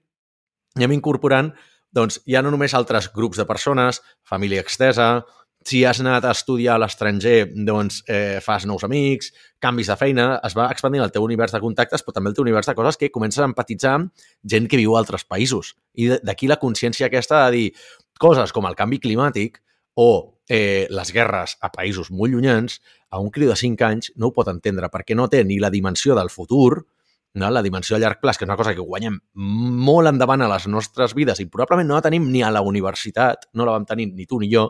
anem 0.80 0.96
incorporant 0.96 1.52
doncs, 1.96 2.22
ja 2.28 2.42
no 2.44 2.52
només 2.52 2.74
altres 2.76 3.10
grups 3.16 3.40
de 3.40 3.46
persones, 3.48 4.02
família 4.28 4.64
extesa, 4.64 5.26
si 5.66 5.82
has 5.84 6.00
anat 6.00 6.26
a 6.26 6.32
estudiar 6.36 6.76
a 6.76 6.82
l'estranger, 6.84 7.50
doncs 7.66 8.04
eh, 8.06 8.38
fas 8.46 8.68
nous 8.70 8.84
amics, 8.86 9.32
canvis 9.60 9.90
de 9.90 9.98
feina, 9.98 10.28
es 10.46 10.54
va 10.54 10.68
expandint 10.70 11.02
el 11.04 11.14
teu 11.14 11.26
univers 11.26 11.56
de 11.56 11.62
contactes, 11.64 12.04
però 12.06 12.14
també 12.14 12.30
el 12.30 12.38
teu 12.38 12.46
univers 12.46 12.70
de 12.70 12.76
coses 12.78 13.00
que 13.02 13.10
comences 13.10 13.42
a 13.42 13.50
empatitzar 13.50 13.96
amb 13.98 14.26
gent 14.46 14.70
que 14.70 14.78
viu 14.78 14.94
a 14.94 15.00
altres 15.02 15.26
països. 15.26 15.74
I 15.98 16.12
d'aquí 16.22 16.46
la 16.52 16.60
consciència 16.62 17.10
aquesta 17.10 17.48
de 17.48 17.56
dir 17.58 17.68
coses 18.22 18.54
com 18.54 18.70
el 18.70 18.78
canvi 18.78 19.02
climàtic 19.02 19.58
o 19.98 20.38
eh, 20.48 20.86
les 20.92 21.12
guerres 21.16 21.58
a 21.62 21.72
països 21.74 22.12
molt 22.12 22.36
llunyans, 22.36 22.78
a 23.10 23.20
un 23.20 23.32
criu 23.34 23.50
de 23.50 23.58
5 23.58 23.88
anys 23.88 24.12
no 24.22 24.30
ho 24.30 24.36
pot 24.36 24.52
entendre 24.52 24.92
perquè 24.94 25.18
no 25.18 25.26
té 25.32 25.42
ni 25.44 25.58
la 25.58 25.74
dimensió 25.74 26.14
del 26.14 26.30
futur, 26.30 26.86
no? 27.34 27.50
la 27.50 27.64
dimensió 27.66 27.98
a 27.98 28.00
llarg 28.00 28.22
plaç, 28.22 28.38
que 28.38 28.46
és 28.46 28.52
una 28.52 28.60
cosa 28.60 28.76
que 28.76 28.86
guanyem 28.86 29.18
molt 29.34 30.14
endavant 30.14 30.46
a 30.46 30.52
les 30.52 30.70
nostres 30.70 31.18
vides 31.18 31.42
i 31.42 31.50
probablement 31.50 31.90
no 31.90 31.98
la 31.98 32.06
tenim 32.06 32.30
ni 32.30 32.44
a 32.44 32.54
la 32.54 32.62
universitat, 32.62 33.50
no 33.54 33.66
la 33.66 33.76
vam 33.80 33.90
tenir 33.90 34.12
ni 34.14 34.30
tu 34.30 34.40
ni 34.40 34.52
jo, 34.52 34.70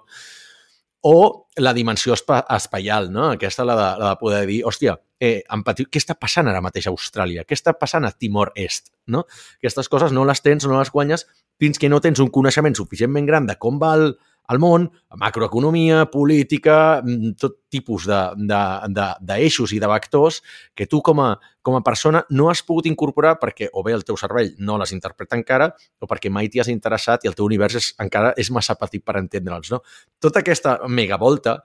o 1.08 1.48
la 1.62 1.74
dimensió 1.78 2.15
espa 2.15 2.39
espaial, 2.56 3.12
no? 3.13 3.28
Aquesta, 3.36 3.63
la 3.68 3.76
de, 3.78 3.89
la 4.02 4.08
de 4.10 4.18
poder 4.18 4.39
dir, 4.50 4.63
hòstia, 4.65 4.96
eh, 5.22 5.44
empatiu, 5.54 5.86
què 5.86 6.02
està 6.02 6.15
passant 6.18 6.50
ara 6.50 6.63
mateix 6.65 6.88
a 6.89 6.94
Austràlia? 6.96 7.44
Què 7.46 7.54
està 7.54 7.76
passant 7.78 8.08
a 8.08 8.12
Timor-Est? 8.12 8.89
No? 9.13 9.22
Aquestes 9.62 9.91
coses 9.91 10.15
no 10.15 10.26
les 10.26 10.41
tens, 10.41 10.65
no 10.65 10.80
les 10.80 10.89
guanyes 10.89 11.28
fins 11.62 11.78
que 11.78 11.91
no 11.94 12.02
tens 12.02 12.24
un 12.24 12.32
coneixement 12.34 12.74
suficientment 12.74 13.30
gran 13.30 13.46
de 13.46 13.54
com 13.62 13.78
va 13.80 13.94
el, 14.00 14.15
al 14.48 14.60
món, 14.60 14.88
macroeconomia, 15.18 16.06
política, 16.12 17.02
mm, 17.04 17.36
tot 17.42 17.58
tipus 17.72 18.06
d'eixos 18.08 19.74
i 19.74 19.80
de 19.80 19.90
vectors 19.90 20.42
que 20.76 20.88
tu 20.88 21.02
com 21.02 21.22
a, 21.22 21.30
com 21.62 21.76
a 21.76 21.84
persona 21.84 22.24
no 22.30 22.50
has 22.50 22.62
pogut 22.64 22.86
incorporar 22.86 23.36
perquè 23.42 23.70
o 23.74 23.84
bé 23.84 23.96
el 23.98 24.06
teu 24.06 24.18
cervell 24.18 24.54
no 24.60 24.78
les 24.78 24.94
interpreta 24.94 25.36
encara 25.36 25.72
o 26.00 26.08
perquè 26.08 26.32
mai 26.32 26.50
t'hi 26.50 26.62
has 26.62 26.70
interessat 26.72 27.26
i 27.26 27.32
el 27.32 27.36
teu 27.36 27.46
univers 27.46 27.76
és, 27.76 27.94
encara 28.00 28.34
és 28.38 28.52
massa 28.52 28.78
petit 28.80 29.04
per 29.04 29.18
entendre'ls. 29.20 29.72
No? 29.72 29.82
Tota 30.20 30.44
aquesta 30.46 30.80
megavolta 30.88 31.62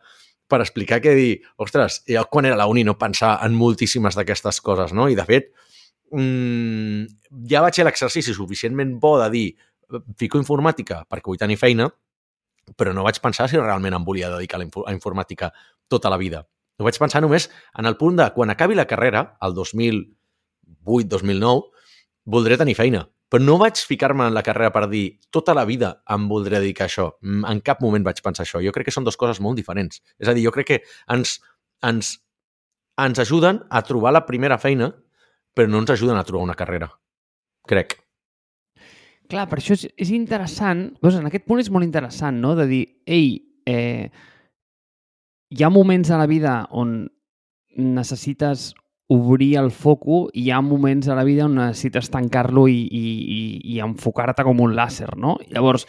per 0.50 0.60
explicar 0.64 0.98
que 1.00 1.14
dir, 1.14 1.32
ostres, 1.62 2.02
jo 2.10 2.24
quan 2.30 2.48
era 2.48 2.58
la 2.58 2.66
uni 2.66 2.82
no 2.82 2.98
pensar 2.98 3.38
en 3.46 3.54
moltíssimes 3.54 4.16
d'aquestes 4.18 4.58
coses, 4.60 4.90
no? 4.92 5.06
I 5.06 5.14
de 5.14 5.24
fet, 5.28 5.52
mmm, 6.10 7.04
ja 7.50 7.62
vaig 7.62 7.78
fer 7.78 7.86
l'exercici 7.86 8.34
suficientment 8.34 8.96
bo 8.98 9.14
de 9.22 9.28
dir 9.30 9.48
fico 10.18 10.38
informàtica 10.38 11.04
perquè 11.10 11.30
vull 11.30 11.40
tenir 11.40 11.58
feina, 11.60 11.88
però 12.76 12.92
no 12.94 13.02
vaig 13.06 13.20
pensar 13.22 13.48
si 13.50 13.56
realment 13.58 13.94
em 13.96 14.04
volia 14.04 14.30
dedicar 14.32 14.56
a 14.58 14.60
la 14.64 14.94
informàtica 14.94 15.52
tota 15.88 16.10
la 16.10 16.18
vida. 16.20 16.46
No 16.78 16.84
vaig 16.86 16.98
pensar 16.98 17.20
només 17.20 17.50
en 17.78 17.86
el 17.86 17.96
punt 18.00 18.16
de 18.16 18.30
quan 18.32 18.50
acabi 18.50 18.74
la 18.78 18.86
carrera, 18.88 19.36
el 19.44 19.54
2008-2009, 19.54 21.62
voldré 22.24 22.56
tenir 22.56 22.76
feina. 22.78 23.08
Però 23.30 23.42
no 23.44 23.58
vaig 23.60 23.76
ficar-me 23.86 24.26
en 24.26 24.34
la 24.34 24.42
carrera 24.42 24.72
per 24.74 24.88
dir 24.90 25.20
tota 25.30 25.54
la 25.54 25.64
vida 25.68 26.02
em 26.10 26.28
voldré 26.30 26.58
dedicar 26.58 26.84
a 26.88 26.90
això. 26.90 27.06
En 27.22 27.60
cap 27.62 27.78
moment 27.84 28.04
vaig 28.06 28.18
pensar 28.24 28.44
això. 28.46 28.58
Jo 28.64 28.72
crec 28.74 28.86
que 28.88 28.94
són 28.94 29.06
dues 29.06 29.18
coses 29.20 29.38
molt 29.44 29.56
diferents. 29.60 30.02
És 30.18 30.26
a 30.26 30.34
dir, 30.34 30.42
jo 30.48 30.52
crec 30.56 30.66
que 30.66 30.78
ens, 31.14 31.28
ens, 31.86 32.04
ens 32.98 33.22
ajuden 33.22 33.62
a 33.70 33.84
trobar 33.86 34.10
la 34.16 34.26
primera 34.26 34.58
feina, 34.58 34.90
però 35.54 35.70
no 35.70 35.78
ens 35.84 35.94
ajuden 35.94 36.18
a 36.18 36.26
trobar 36.26 36.48
una 36.48 36.58
carrera. 36.58 36.90
Crec. 37.70 38.09
Clar, 39.30 39.46
per 39.46 39.60
això 39.60 39.76
és, 39.76 39.86
és 39.94 40.10
interessant, 40.16 40.88
doncs 40.98 41.20
en 41.20 41.28
aquest 41.28 41.46
punt 41.46 41.62
és 41.62 41.70
molt 41.70 41.86
interessant, 41.86 42.40
no?, 42.42 42.56
de 42.58 42.66
dir, 42.66 42.82
ei, 43.06 43.32
eh, 43.70 44.10
hi 45.50 45.62
ha 45.62 45.70
moments 45.70 46.10
a 46.10 46.18
la 46.18 46.26
vida 46.30 46.64
on 46.74 47.04
necessites 47.78 48.72
obrir 49.10 49.56
el 49.58 49.70
foco 49.70 50.24
i 50.34 50.44
hi 50.44 50.50
ha 50.54 50.60
moments 50.62 51.08
a 51.10 51.16
la 51.18 51.24
vida 51.26 51.46
on 51.46 51.56
necessites 51.58 52.10
tancar-lo 52.10 52.66
i, 52.70 52.80
i, 52.86 53.04
i, 53.36 53.40
i 53.74 53.80
enfocar-te 53.82 54.46
com 54.46 54.62
un 54.66 54.74
làser, 54.78 55.12
no? 55.18 55.36
Llavors, 55.50 55.86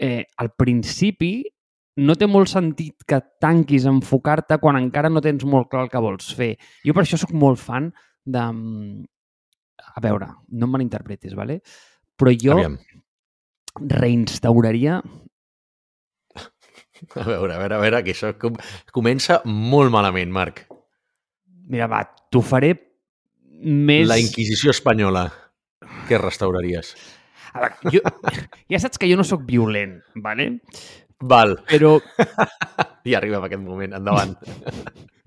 eh, 0.00 0.24
al 0.40 0.52
principi 0.56 1.34
no 2.00 2.16
té 2.16 2.28
molt 2.28 2.48
sentit 2.48 3.04
que 3.08 3.20
tanquis 3.40 3.84
enfocar-te 3.88 4.56
quan 4.60 4.80
encara 4.80 5.12
no 5.12 5.20
tens 5.24 5.44
molt 5.44 5.68
clar 5.72 5.86
el 5.86 5.92
que 5.92 6.04
vols 6.04 6.32
fer. 6.36 6.54
Jo 6.84 6.96
per 6.96 7.04
això 7.04 7.20
sóc 7.20 7.32
molt 7.36 7.60
fan 7.60 7.92
de... 8.24 8.44
Mm, 8.48 9.02
a 9.92 10.00
veure, 10.00 10.28
no 10.54 10.68
em 10.68 10.72
malinterpretis, 10.72 11.34
¿vale? 11.36 11.58
Però 12.20 12.34
jo 12.36 12.58
Aviam. 12.58 12.78
reinstauraria... 14.02 15.00
A 17.18 17.24
veure, 17.26 17.56
a 17.56 17.58
veure, 17.58 17.74
a 17.74 17.80
veure, 17.82 17.98
que 18.06 18.12
això 18.14 18.28
com... 18.38 18.54
comença 18.94 19.40
molt 19.44 19.90
malament, 19.90 20.30
Marc. 20.30 20.60
Mira, 21.66 21.88
va, 21.90 22.04
t'ho 22.30 22.38
faré 22.46 22.76
més... 23.62 24.06
La 24.06 24.20
Inquisició 24.22 24.70
espanyola. 24.70 25.24
Què 26.06 26.20
restauraries? 26.22 26.92
A 27.52 27.64
veure, 27.64 27.96
jo, 27.96 28.02
ja 28.70 28.80
saps 28.80 29.02
que 29.02 29.10
jo 29.10 29.18
no 29.18 29.26
sóc 29.26 29.42
violent, 29.48 29.98
¿vale? 30.22 30.46
Val. 31.22 31.56
Però... 31.68 31.96
ja 33.10 33.18
arribem 33.18 33.42
a 33.42 33.50
aquest 33.50 33.66
moment, 33.66 33.98
endavant. 33.98 34.36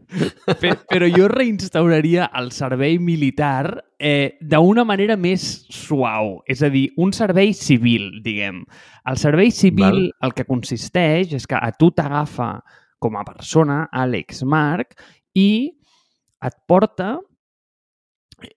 Però 0.92 1.08
jo 1.12 1.28
reinstauraria 1.32 2.30
el 2.38 2.52
servei 2.56 2.98
militar 3.02 3.84
eh, 4.00 4.38
d'una 4.42 4.86
manera 4.88 5.18
més 5.18 5.66
suau, 5.74 6.40
és 6.48 6.64
a 6.64 6.70
dir, 6.74 6.88
un 7.02 7.14
servei 7.16 7.54
civil, 7.58 8.10
diguem. 8.26 8.64
El 9.10 9.20
servei 9.22 9.52
civil 9.54 9.86
Val. 9.86 10.12
el 10.28 10.36
que 10.38 10.48
consisteix 10.50 11.36
és 11.38 11.48
que 11.50 11.60
a 11.60 11.72
tu 11.78 11.92
t'agafa 11.96 12.60
com 13.02 13.18
a 13.18 13.26
persona, 13.28 13.84
Àlex 13.94 14.44
Marc, 14.48 14.96
i 15.36 15.76
et 16.46 16.58
porta 16.68 17.16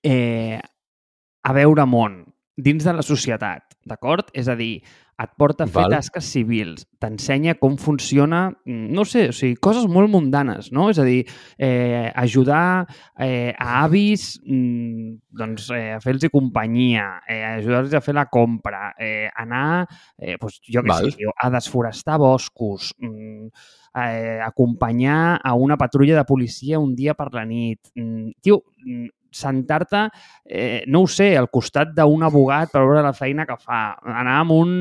eh, 0.03 0.59
a 0.59 1.55
veure 1.57 1.87
món 1.89 2.23
dins 2.59 2.85
de 2.85 2.95
la 2.95 3.05
societat, 3.07 3.79
d'acord? 3.87 4.33
És 4.35 4.49
a 4.51 4.57
dir, 4.59 4.83
et 5.19 5.31
porta 5.37 5.65
a 5.65 5.67
fer 5.67 5.83
Val. 5.83 5.97
tasques 5.97 6.27
civils, 6.31 6.85
t'ensenya 7.03 7.57
com 7.59 7.75
funciona, 7.81 8.49
mm, 8.65 8.93
no 8.95 9.05
sé, 9.05 9.29
o 9.33 9.35
sigui, 9.35 9.57
coses 9.59 9.89
molt 9.91 10.11
mundanes, 10.13 10.71
no? 10.71 10.89
És 10.93 11.01
a 11.03 11.07
dir, 11.07 11.25
eh, 11.59 12.13
ajudar 12.15 12.87
eh, 13.19 13.53
a 13.59 13.83
avis 13.83 14.39
mm, 14.45 15.17
doncs, 15.41 15.71
eh, 15.75 15.97
a 15.97 16.01
fer-los 16.01 16.31
companyia, 16.31 17.21
eh, 17.27 17.43
ajudar-los 17.59 17.95
a 17.99 18.01
fer 18.01 18.15
la 18.15 18.29
compra, 18.31 18.95
eh, 18.99 19.29
anar, 19.35 19.89
eh, 20.19 20.37
doncs, 20.39 20.61
jo 20.71 20.87
què 20.87 21.01
sé, 21.03 21.29
a 21.35 21.51
desforestar 21.51 22.19
boscos, 22.23 22.95
mm, 22.99 23.51
eh, 23.99 24.41
acompanyar 24.45 25.41
a 25.43 25.55
una 25.55 25.77
patrulla 25.77 26.17
de 26.17 26.25
policia 26.25 26.79
un 26.79 26.95
dia 26.95 27.15
per 27.15 27.33
la 27.35 27.45
nit. 27.45 27.91
Mm, 27.95 28.39
tio, 28.41 28.63
mm, 28.85 29.18
sentar-te, 29.39 30.05
eh, 30.45 30.83
no 30.91 31.05
ho 31.05 31.09
sé, 31.11 31.31
al 31.39 31.49
costat 31.55 31.95
d'un 31.97 32.27
abogat 32.27 32.73
per 32.75 32.83
veure 32.85 33.05
la 33.05 33.15
feina 33.17 33.47
que 33.49 33.57
fa, 33.61 33.81
anar 34.03 34.39
amb 34.43 34.57
un... 34.57 34.77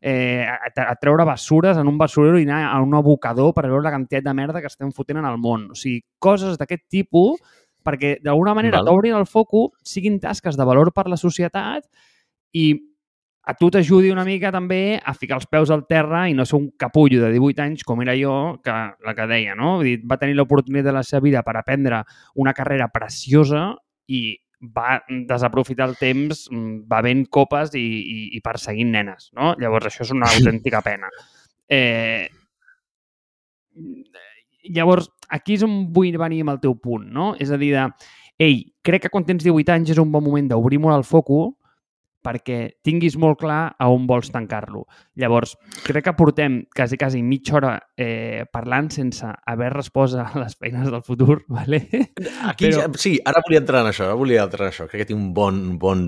Eh, 0.00 0.44
a, 0.44 0.94
treure 1.02 1.24
bessures 1.26 1.78
en 1.78 1.88
un 1.88 1.96
basurero 1.98 2.38
i 2.38 2.46
anar 2.46 2.64
a 2.70 2.78
un 2.82 2.94
abocador 2.94 3.52
per 3.56 3.66
veure 3.68 3.84
la 3.86 3.94
quantitat 3.94 4.26
de 4.26 4.34
merda 4.36 4.60
que 4.60 4.70
estem 4.70 4.92
fotent 4.94 5.22
en 5.22 5.26
el 5.28 5.40
món. 5.40 5.70
O 5.72 5.78
sigui, 5.78 6.02
coses 6.22 6.58
d'aquest 6.60 6.86
tipus 6.90 7.40
perquè 7.82 8.16
d'alguna 8.22 8.54
manera 8.54 8.82
t'obrin 8.86 9.16
el 9.18 9.26
foco, 9.26 9.72
siguin 9.82 10.20
tasques 10.22 10.56
de 10.58 10.66
valor 10.66 10.92
per 10.94 11.08
la 11.10 11.18
societat 11.18 11.86
i 12.54 12.66
a 13.42 13.54
tu 13.58 13.72
t'ajudi 13.74 14.12
una 14.14 14.24
mica 14.24 14.52
també 14.54 15.00
a 15.02 15.14
ficar 15.18 15.40
els 15.40 15.48
peus 15.50 15.70
al 15.74 15.82
terra 15.90 16.28
i 16.30 16.34
no 16.34 16.44
ser 16.46 16.60
un 16.60 16.68
capullo 16.78 17.24
de 17.24 17.32
18 17.34 17.64
anys 17.64 17.82
com 17.86 18.02
era 18.04 18.14
jo, 18.14 18.34
que 18.62 18.70
la 18.72 19.14
que 19.18 19.26
deia, 19.26 19.56
no? 19.58 19.78
Vull 19.80 19.88
dir, 19.88 19.96
va 20.06 20.18
tenir 20.20 20.36
l'oportunitat 20.38 20.86
de 20.86 20.94
la 20.94 21.02
seva 21.06 21.24
vida 21.26 21.42
per 21.42 21.56
aprendre 21.58 22.04
una 22.38 22.54
carrera 22.54 22.86
preciosa 22.94 23.72
i 24.08 24.22
va 24.62 25.00
desaprofitar 25.08 25.88
el 25.90 25.96
temps 25.98 26.46
mm, 26.50 26.84
bevent 26.90 27.24
copes 27.34 27.74
i, 27.78 27.82
i, 27.82 28.18
i 28.38 28.42
perseguint 28.44 28.92
nenes, 28.94 29.30
no? 29.34 29.54
Llavors, 29.60 29.88
això 29.90 30.06
és 30.06 30.12
una 30.14 30.30
autèntica 30.34 30.82
pena. 30.86 31.10
Eh, 31.72 32.28
llavors, 34.70 35.08
aquí 35.28 35.56
és 35.58 35.64
on 35.66 35.86
vull 35.94 36.18
venir 36.20 36.42
amb 36.44 36.54
el 36.54 36.62
teu 36.62 36.76
punt, 36.78 37.08
no? 37.10 37.32
És 37.42 37.50
a 37.50 37.58
dir, 37.58 37.72
de, 37.74 38.12
ei, 38.42 38.62
crec 38.86 39.06
que 39.06 39.12
quan 39.12 39.26
tens 39.26 39.42
18 39.44 39.74
anys 39.74 39.94
és 39.96 40.02
un 40.02 40.12
bon 40.12 40.24
moment 40.24 40.52
d'obrir 40.52 40.80
molt 40.82 41.00
el 41.00 41.08
foco 41.08 41.42
perquè 42.22 42.58
tinguis 42.84 43.16
molt 43.20 43.40
clar 43.42 43.60
a 43.78 43.88
on 43.90 44.06
vols 44.06 44.30
tancar-lo. 44.32 44.84
Llavors, 45.18 45.56
crec 45.84 46.06
que 46.06 46.14
portem 46.18 46.60
quasi, 46.74 46.98
quasi 47.00 47.22
mitja 47.26 47.56
hora 47.58 47.72
eh, 47.96 48.44
parlant 48.52 48.90
sense 48.94 49.26
haver 49.26 49.72
respost 49.74 50.18
a 50.18 50.28
les 50.38 50.56
feines 50.56 50.90
del 50.90 51.02
futur, 51.02 51.42
¿vale? 51.48 51.82
Aquí, 52.48 52.70
Però... 52.70 52.86
sí, 52.98 53.18
ara 53.24 53.42
volia 53.44 53.62
entrar 53.62 53.82
en 53.82 53.90
això, 53.92 54.06
ara 54.08 54.18
volia 54.18 54.46
entrar 54.46 54.68
en 54.68 54.74
això. 54.74 54.86
Crec 54.90 55.04
que 55.04 55.10
tinc 55.12 55.20
un 55.20 55.32
bon, 55.34 55.64
bon, 55.82 56.06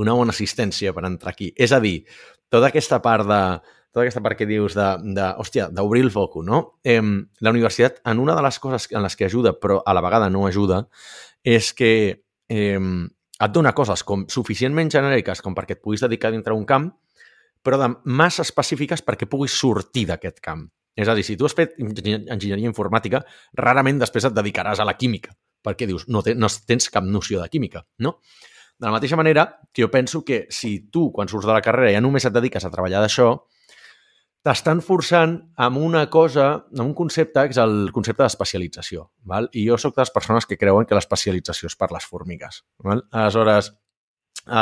una 0.00 0.16
bona 0.16 0.34
assistència 0.34 0.94
per 0.96 1.04
entrar 1.08 1.34
aquí. 1.34 1.52
És 1.56 1.76
a 1.76 1.82
dir, 1.82 2.00
tota 2.50 2.72
aquesta 2.72 3.00
part 3.04 3.28
de, 3.28 3.42
tota 3.90 4.04
aquesta 4.04 4.22
part 4.22 4.38
que 4.38 4.48
dius 4.48 4.76
de, 4.78 4.88
de 5.16 5.30
hòstia, 5.42 5.68
d'obrir 5.74 6.04
el 6.06 6.12
foco, 6.14 6.44
no? 6.46 6.80
Eh, 6.84 7.02
la 7.02 7.52
universitat, 7.54 8.00
en 8.06 8.22
una 8.22 8.36
de 8.38 8.44
les 8.46 8.58
coses 8.62 8.88
en 8.92 9.02
les 9.04 9.16
que 9.18 9.26
ajuda, 9.26 9.56
però 9.58 9.80
a 9.84 9.94
la 9.94 10.04
vegada 10.04 10.30
no 10.30 10.46
ajuda, 10.46 10.84
és 11.42 11.72
que 11.74 11.92
eh, 12.48 12.78
et 13.40 13.52
dona 13.54 13.72
coses 13.76 14.02
com 14.04 14.26
suficientment 14.28 14.90
genèriques 14.92 15.40
com 15.44 15.56
perquè 15.56 15.78
et 15.78 15.82
puguis 15.82 16.02
dedicar 16.04 16.32
dintre 16.34 16.56
un 16.56 16.66
camp, 16.68 16.90
però 17.64 17.78
de 17.80 17.88
massa 18.04 18.44
específiques 18.44 19.02
perquè 19.04 19.28
puguis 19.28 19.56
sortir 19.56 20.06
d'aquest 20.10 20.40
camp. 20.44 20.66
És 20.96 21.08
a 21.08 21.14
dir, 21.16 21.24
si 21.24 21.36
tu 21.38 21.46
has 21.46 21.54
fet 21.56 21.76
enginyeria 21.78 22.68
informàtica, 22.68 23.22
rarament 23.56 24.00
després 24.00 24.26
et 24.26 24.36
dedicaràs 24.36 24.80
a 24.82 24.86
la 24.88 24.96
química, 24.98 25.32
perquè 25.64 25.86
dius, 25.88 26.06
no, 26.08 26.22
te, 26.26 26.34
no 26.34 26.50
tens 26.66 26.90
cap 26.92 27.06
noció 27.06 27.40
de 27.40 27.48
química, 27.52 27.84
no? 28.04 28.18
De 28.80 28.88
la 28.88 28.94
mateixa 28.96 29.16
manera 29.16 29.44
jo 29.76 29.90
penso 29.92 30.24
que 30.24 30.46
si 30.48 30.88
tu, 30.90 31.10
quan 31.12 31.28
surts 31.28 31.46
de 31.46 31.52
la 31.52 31.60
carrera, 31.64 31.92
ja 31.92 32.00
només 32.00 32.24
et 32.24 32.32
dediques 32.32 32.64
a 32.64 32.72
treballar 32.72 33.02
d'això, 33.04 33.34
t'estan 34.46 34.80
forçant 34.84 35.34
amb 35.60 35.80
una 35.80 36.06
cosa, 36.10 36.46
amb 36.72 36.86
un 36.86 36.94
concepte, 36.96 37.42
que 37.44 37.56
és 37.56 37.60
el 37.60 37.90
concepte 37.92 38.24
d'especialització. 38.24 39.10
Val? 39.28 39.50
I 39.52 39.66
jo 39.68 39.76
sóc 39.80 39.96
de 39.96 40.02
les 40.02 40.12
persones 40.14 40.48
que 40.48 40.58
creuen 40.60 40.88
que 40.88 40.96
l'especialització 40.96 41.68
és 41.68 41.76
per 41.76 41.90
les 41.92 42.06
formigues. 42.08 42.62
Val? 42.86 43.04
Aleshores, 43.10 43.72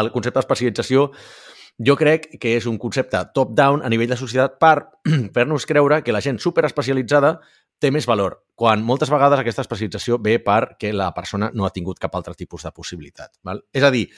el 0.00 0.10
concepte 0.14 0.40
d'especialització 0.40 1.12
jo 1.78 1.94
crec 1.94 2.26
que 2.42 2.56
és 2.58 2.66
un 2.66 2.78
concepte 2.82 3.20
top-down 3.34 3.84
a 3.86 3.90
nivell 3.92 4.10
de 4.10 4.18
societat 4.18 4.58
per 4.58 4.74
fer-nos 5.36 5.66
creure 5.66 6.02
que 6.02 6.14
la 6.14 6.22
gent 6.24 6.42
superespecialitzada 6.42 7.36
té 7.78 7.92
més 7.94 8.08
valor, 8.10 8.40
quan 8.58 8.82
moltes 8.82 9.10
vegades 9.14 9.38
aquesta 9.38 9.62
especialització 9.62 10.18
ve 10.18 10.40
perquè 10.42 10.90
la 10.90 11.12
persona 11.14 11.52
no 11.54 11.66
ha 11.66 11.74
tingut 11.74 12.00
cap 12.02 12.16
altre 12.18 12.34
tipus 12.34 12.66
de 12.66 12.74
possibilitat. 12.74 13.36
Val? 13.46 13.62
És 13.70 13.86
a 13.86 13.92
dir, 13.94 14.08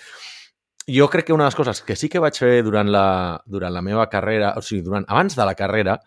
jo 0.94 1.08
crec 1.10 1.26
que 1.26 1.32
una 1.32 1.44
de 1.44 1.50
les 1.50 1.58
coses 1.58 1.82
que 1.86 1.96
sí 1.96 2.08
que 2.08 2.22
vaig 2.22 2.36
fer 2.38 2.62
durant 2.66 2.88
la, 2.90 3.40
durant 3.46 3.72
la 3.74 3.82
meva 3.82 4.08
carrera, 4.10 4.54
o 4.56 4.62
sigui, 4.64 4.82
durant, 4.86 5.06
abans 5.08 5.36
de 5.36 5.46
la 5.46 5.54
carrera, 5.58 5.98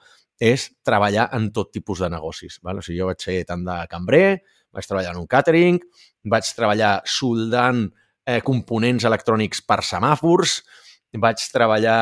és 0.43 0.65
treballar 0.85 1.29
en 1.37 1.49
tot 1.55 1.71
tipus 1.71 2.01
de 2.03 2.09
negocis. 2.11 2.59
Val? 2.63 2.81
O 2.81 2.85
sigui, 2.85 2.99
jo 2.99 3.09
vaig 3.09 3.21
ser 3.21 3.41
tant 3.47 3.63
de 3.65 3.77
cambrer, 3.91 4.41
vaig 4.73 4.87
treballar 4.89 5.13
en 5.13 5.21
un 5.21 5.27
catering, 5.29 5.79
vaig 6.29 6.49
treballar 6.57 6.93
soldant 7.07 7.85
eh, 8.25 8.41
components 8.45 9.05
electrònics 9.07 9.61
per 9.67 9.81
semàfors, 9.85 10.61
vaig 11.21 11.43
treballar 11.53 11.99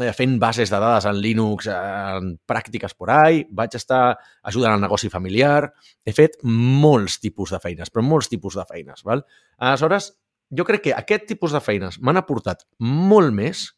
eh, 0.00 0.12
fent 0.16 0.38
bases 0.40 0.72
de 0.72 0.80
dades 0.80 1.08
en 1.10 1.18
Linux, 1.20 1.68
en 1.72 2.32
pràctiques 2.48 2.96
por 2.96 3.12
ahí, 3.12 3.44
vaig 3.52 3.76
estar 3.76 4.16
ajudant 4.42 4.76
al 4.76 4.86
negoci 4.86 5.10
familiar, 5.12 5.68
he 6.06 6.14
fet 6.16 6.40
molts 6.44 7.20
tipus 7.20 7.52
de 7.54 7.60
feines, 7.62 7.92
però 7.92 8.06
molts 8.06 8.30
tipus 8.32 8.56
de 8.56 8.64
feines. 8.70 9.04
Val? 9.04 9.26
Aleshores, 9.58 10.14
jo 10.50 10.64
crec 10.64 10.88
que 10.88 10.94
aquest 10.96 11.26
tipus 11.28 11.54
de 11.54 11.60
feines 11.64 11.98
m'han 12.00 12.20
aportat 12.20 12.64
molt 12.80 13.34
més 13.34 13.68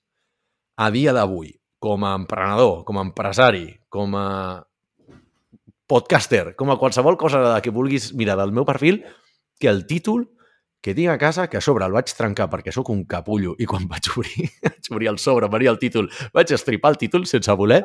a 0.81 0.91
dia 0.95 1.13
d'avui, 1.13 1.53
com 1.81 2.05
a 2.05 2.15
emprenedor, 2.17 2.85
com 2.89 2.99
a 2.99 3.05
empresari, 3.05 3.67
com 3.89 4.15
a 4.17 4.27
podcaster, 5.91 6.55
com 6.55 6.71
a 6.71 6.79
qualsevol 6.79 7.19
cosa 7.19 7.59
que 7.65 7.73
vulguis 7.75 8.13
mirar 8.15 8.39
del 8.39 8.53
meu 8.55 8.65
perfil, 8.65 9.03
que 9.59 9.69
el 9.69 9.87
títol 9.87 10.29
que 10.81 10.95
tinc 10.97 11.11
a 11.13 11.19
casa, 11.19 11.49
que 11.51 11.59
a 11.59 11.65
sobre 11.65 11.85
el 11.85 11.93
vaig 11.93 12.09
trencar 12.17 12.47
perquè 12.53 12.73
sóc 12.73 12.89
un 12.93 13.03
capullo 13.09 13.53
i 13.61 13.67
quan 13.69 13.85
vaig 13.91 14.09
obrir, 14.15 14.47
vaig 14.65 14.93
obrir 14.95 15.11
el 15.13 15.19
sobre, 15.21 15.51
venia 15.53 15.73
el 15.75 15.81
títol, 15.83 16.09
vaig 16.33 16.55
estripar 16.57 16.95
el 16.95 17.01
títol 17.01 17.27
sense 17.29 17.53
voler, 17.59 17.83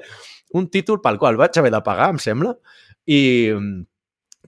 un 0.56 0.70
títol 0.72 1.02
pel 1.04 1.20
qual 1.20 1.40
vaig 1.42 1.60
haver 1.60 1.74
de 1.74 1.82
pagar, 1.84 2.14
em 2.14 2.22
sembla, 2.22 2.56
i, 3.06 3.52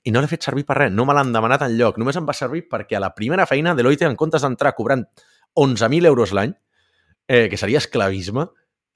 i 0.07 0.13
no 0.13 0.23
l'he 0.23 0.29
fet 0.31 0.45
servir 0.47 0.63
per 0.67 0.77
res, 0.79 0.93
no 0.95 1.05
me 1.07 1.15
l'han 1.17 1.33
demanat 1.35 1.65
en 1.67 1.75
lloc, 1.79 1.99
només 1.99 2.15
em 2.15 2.27
va 2.27 2.35
servir 2.37 2.63
perquè 2.71 2.95
a 2.95 3.03
la 3.03 3.11
primera 3.15 3.47
feina 3.49 3.75
Deloitte, 3.75 4.07
en 4.07 4.15
comptes 4.19 4.45
d'entrar 4.45 4.71
cobrant 4.77 5.03
11.000 5.59 6.07
euros 6.07 6.31
l'any, 6.37 6.53
eh, 7.27 7.47
que 7.51 7.59
seria 7.59 7.81
esclavisme, 7.83 8.47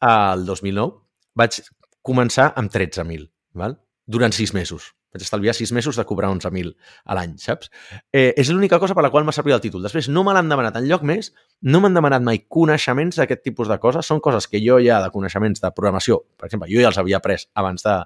al 0.02 0.45
2009, 0.47 0.97
vaig 1.38 1.62
començar 2.02 2.52
amb 2.58 2.71
13.000, 2.74 3.28
val? 3.60 3.78
durant 4.12 4.34
sis 4.36 4.54
mesos. 4.54 4.91
Vaig 5.12 5.26
estalviar 5.26 5.52
sis 5.56 5.74
mesos 5.76 5.97
de 6.00 6.06
cobrar 6.08 6.30
11.000 6.32 6.71
a 7.04 7.15
l'any, 7.17 7.34
saps? 7.43 7.67
Eh, 8.15 8.32
és 8.39 8.47
l'única 8.50 8.80
cosa 8.80 8.95
per 8.95 9.04
la 9.04 9.10
qual 9.12 9.26
m'ha 9.28 9.36
servit 9.36 9.58
el 9.58 9.62
títol. 9.63 9.84
Després 9.84 10.08
no 10.08 10.24
me 10.24 10.32
l'han 10.36 10.47
demanat 10.52 10.78
en 10.80 10.88
lloc 10.88 11.04
més, 11.08 11.34
no 11.67 11.82
m'han 11.84 11.97
demanat 11.97 12.24
mai 12.24 12.39
coneixements 12.47 13.19
d'aquest 13.19 13.43
tipus 13.43 13.67
de 13.67 13.78
coses. 13.84 14.08
Són 14.08 14.24
coses 14.24 14.47
que 14.47 14.63
jo 14.63 14.80
ja 14.84 15.02
de 15.04 15.12
coneixements 15.12 15.60
de 15.63 15.74
programació, 15.76 16.21
per 16.39 16.47
exemple, 16.47 16.71
jo 16.71 16.80
ja 16.80 16.91
els 16.93 17.00
havia 17.02 17.19
après 17.19 17.43
abans 17.60 17.84
de, 17.84 17.97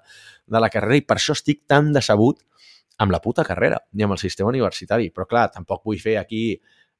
de 0.50 0.64
la 0.66 0.72
carrera 0.74 0.98
i 0.98 1.06
per 1.06 1.20
això 1.20 1.38
estic 1.38 1.62
tan 1.70 1.94
decebut 1.94 2.42
amb 2.98 3.12
la 3.12 3.22
puta 3.22 3.44
carrera 3.44 3.82
i 3.94 4.06
amb 4.06 4.16
el 4.16 4.22
sistema 4.22 4.50
universitari. 4.50 5.12
Però, 5.12 5.28
clar, 5.30 5.50
tampoc 5.54 5.84
vull 5.86 6.02
fer 6.02 6.18
aquí 6.22 6.46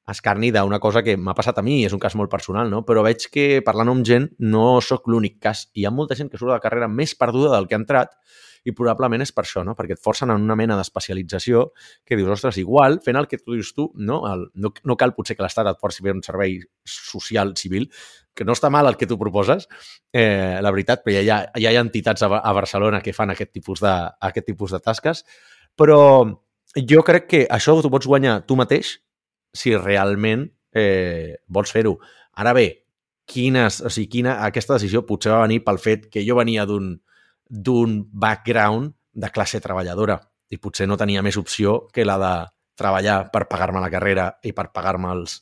escarni 0.06 0.52
d'una 0.54 0.78
cosa 0.78 1.02
que 1.02 1.16
m'ha 1.18 1.34
passat 1.34 1.58
a 1.58 1.64
mi, 1.66 1.80
és 1.84 1.94
un 1.94 2.00
cas 2.02 2.14
molt 2.14 2.30
personal, 2.30 2.70
no? 2.70 2.84
però 2.86 3.02
veig 3.02 3.26
que 3.32 3.46
parlant 3.66 3.90
amb 3.90 4.06
gent 4.06 4.28
no 4.38 4.80
sóc 4.80 5.08
l'únic 5.10 5.40
cas. 5.42 5.66
Hi 5.74 5.86
ha 5.86 5.90
molta 5.90 6.14
gent 6.14 6.30
que 6.30 6.38
surt 6.38 6.52
de 6.52 6.58
la 6.58 6.62
carrera 6.62 6.88
més 6.88 7.16
perduda 7.18 7.56
del 7.56 7.66
que 7.66 7.74
ha 7.74 7.82
entrat 7.82 8.14
i 8.66 8.74
probablement 8.74 9.22
és 9.22 9.32
per 9.34 9.44
això, 9.44 9.62
no? 9.66 9.76
perquè 9.78 9.94
et 9.94 10.02
forcen 10.02 10.30
en 10.34 10.42
una 10.42 10.56
mena 10.58 10.76
d'especialització 10.78 11.68
que 12.06 12.18
dius, 12.18 12.30
ostres, 12.34 12.58
igual, 12.62 13.00
fent 13.02 13.18
el 13.18 13.28
que 13.30 13.38
tu 13.38 13.54
dius 13.54 13.72
tu, 13.74 13.88
no, 13.98 14.20
el, 14.30 14.46
no, 14.54 14.72
no 14.82 14.96
cal 14.98 15.14
potser 15.14 15.36
que 15.38 15.46
l'Estat 15.46 15.70
et 15.70 15.82
forci 15.82 16.02
a 16.02 16.06
fer 16.08 16.14
un 16.16 16.22
servei 16.26 16.58
social 16.86 17.54
civil, 17.58 17.86
que 18.36 18.44
no 18.44 18.56
està 18.56 18.70
mal 18.70 18.90
el 18.90 18.98
que 18.98 19.06
tu 19.06 19.18
proposes, 19.18 19.68
eh, 20.12 20.58
la 20.62 20.74
veritat, 20.74 21.02
però 21.06 21.14
ja 21.16 21.22
hi 21.46 21.62
ja 21.62 21.70
hi 21.72 21.78
ha 21.78 21.84
entitats 21.84 22.26
a, 22.26 22.30
a 22.38 22.54
Barcelona 22.58 23.00
que 23.02 23.14
fan 23.16 23.32
aquest 23.32 23.54
tipus, 23.54 23.82
de, 23.82 23.94
aquest 24.30 24.50
tipus 24.50 24.74
de 24.74 24.82
tasques, 24.82 25.24
però 25.76 26.00
jo 26.76 27.02
crec 27.06 27.28
que 27.30 27.42
això 27.52 27.76
t'ho 27.80 27.92
pots 27.92 28.08
guanyar 28.08 28.40
tu 28.48 28.56
mateix 28.58 28.96
si 29.56 29.76
realment 29.76 30.48
eh, 30.76 31.36
vols 31.48 31.72
fer-ho. 31.72 31.96
Ara 32.36 32.52
bé, 32.56 32.66
quines, 33.26 33.80
o 33.80 33.90
sigui, 33.92 34.08
quina, 34.18 34.38
aquesta 34.46 34.76
decisió 34.76 35.06
potser 35.08 35.32
va 35.32 35.44
venir 35.46 35.62
pel 35.64 35.80
fet 35.82 36.10
que 36.12 36.24
jo 36.26 36.38
venia 36.38 36.66
d'un 36.68 36.96
d'un 37.46 38.00
background 38.10 38.90
de 39.14 39.28
classe 39.30 39.60
treballadora 39.62 40.16
i 40.50 40.58
potser 40.58 40.88
no 40.90 40.96
tenia 40.98 41.22
més 41.22 41.36
opció 41.38 41.86
que 41.94 42.04
la 42.04 42.16
de 42.18 42.34
treballar 42.76 43.30
per 43.32 43.46
pagar-me 43.48 43.80
la 43.80 43.90
carrera 43.90 44.26
i 44.44 44.52
per 44.52 44.68
pagar-me 44.74 45.12
els, 45.14 45.40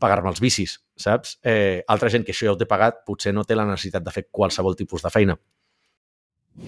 pagar 0.00 0.24
els 0.26 0.40
bicis, 0.42 0.78
saps? 0.96 1.38
Eh, 1.44 1.84
altra 1.88 2.10
gent 2.10 2.24
que 2.26 2.32
això 2.34 2.48
ja 2.48 2.54
ho 2.56 2.58
té 2.58 2.66
pagat 2.68 3.04
potser 3.06 3.32
no 3.32 3.44
té 3.44 3.54
la 3.54 3.68
necessitat 3.68 4.04
de 4.04 4.14
fer 4.14 4.26
qualsevol 4.30 4.76
tipus 4.76 5.04
de 5.04 5.12
feina. 5.12 5.38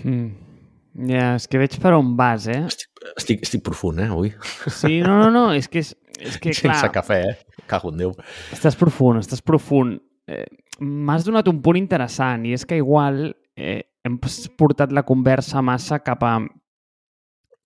Mm. 0.05 0.54
Ja, 0.95 1.35
és 1.35 1.49
que 1.51 1.59
veig 1.59 1.75
per 1.83 1.95
on 1.97 2.13
vas, 2.19 2.47
eh? 2.47 2.61
Estic, 2.69 2.91
estic, 3.19 3.41
estic 3.49 3.63
profund, 3.67 3.99
eh, 4.05 4.11
avui. 4.15 4.31
Sí, 4.71 5.01
no, 5.03 5.17
no, 5.19 5.31
no, 5.35 5.45
és 5.57 5.67
que, 5.71 5.83
és, 5.83 5.91
és 6.21 6.37
que 6.39 6.53
clar... 6.61 6.77
Sense 6.79 6.91
cafè, 6.95 7.21
eh? 7.33 7.63
Cago 7.71 7.91
en 7.91 7.99
Déu. 7.99 8.13
Estàs 8.55 8.79
profund, 8.79 9.23
estàs 9.25 9.43
profund. 9.43 9.99
Eh, 10.31 10.45
M'has 10.85 11.27
donat 11.27 11.49
un 11.51 11.61
punt 11.63 11.79
interessant 11.79 12.47
i 12.47 12.55
és 12.55 12.65
que 12.67 12.79
igual 12.81 13.29
eh, 13.59 13.81
hem 14.07 14.19
portat 14.59 14.93
la 14.95 15.05
conversa 15.07 15.63
massa 15.63 16.01
cap 16.03 16.23
a 16.27 16.37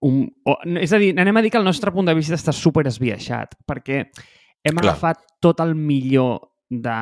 un, 0.05 0.19
o, 0.45 0.55
és 0.79 0.93
a 0.95 1.01
dir, 1.01 1.15
anem 1.19 1.41
a 1.41 1.43
dir 1.43 1.51
que 1.51 1.59
el 1.61 1.67
nostre 1.67 1.93
punt 1.95 2.07
de 2.07 2.15
vista 2.15 2.37
està 2.39 2.55
super 2.55 2.85
esbiaixat, 2.87 3.57
perquè 3.67 4.03
hem 4.05 4.77
Clar. 4.77 4.85
agafat 4.85 5.25
tot 5.43 5.61
el 5.65 5.75
millor 5.75 6.53
de, 6.71 6.99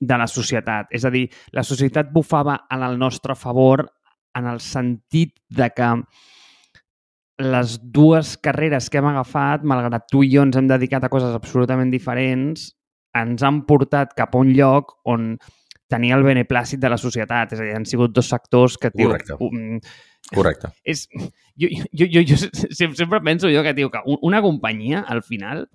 de 0.00 0.18
la 0.18 0.26
societat. 0.30 0.90
És 0.94 1.06
a 1.06 1.12
dir, 1.14 1.26
la 1.56 1.64
societat 1.66 2.10
bufava 2.12 2.58
en 2.74 2.84
el 2.86 2.98
nostre 3.00 3.38
favor 3.38 3.86
en 4.36 4.48
el 4.50 4.60
sentit 4.60 5.34
de 5.48 5.70
que 5.74 5.90
les 7.42 7.76
dues 7.92 8.36
carreres 8.40 8.88
que 8.88 9.00
hem 9.00 9.10
agafat, 9.10 9.64
malgrat 9.64 10.08
tu 10.12 10.22
i 10.24 10.30
jo 10.32 10.44
ens 10.46 10.56
hem 10.56 10.68
dedicat 10.70 11.04
a 11.04 11.12
coses 11.12 11.34
absolutament 11.36 11.92
diferents, 11.92 12.70
ens 13.16 13.44
han 13.44 13.62
portat 13.68 14.14
cap 14.16 14.34
a 14.34 14.40
un 14.40 14.52
lloc 14.56 14.96
on 15.08 15.34
tenia 15.90 16.16
el 16.16 16.24
beneplàcit 16.26 16.80
de 16.82 16.90
la 16.90 16.98
societat. 17.00 17.52
És 17.54 17.60
a 17.60 17.66
dir, 17.66 17.74
han 17.76 17.86
sigut 17.88 18.14
dos 18.14 18.28
sectors 18.32 18.76
que... 18.80 18.90
Tio, 18.90 19.10
Correcte. 19.12 19.36
Um, 19.40 19.78
Correcte. 20.34 20.72
És, 20.92 21.06
jo, 21.60 21.70
jo, 21.92 22.08
jo, 22.10 22.24
jo 22.26 22.38
sempre 22.74 23.20
penso 23.24 23.52
jo 23.52 23.62
que, 23.62 23.74
tio, 23.76 23.92
que 23.92 24.02
una 24.26 24.42
companyia, 24.42 25.04
al 25.06 25.22
final, 25.22 25.66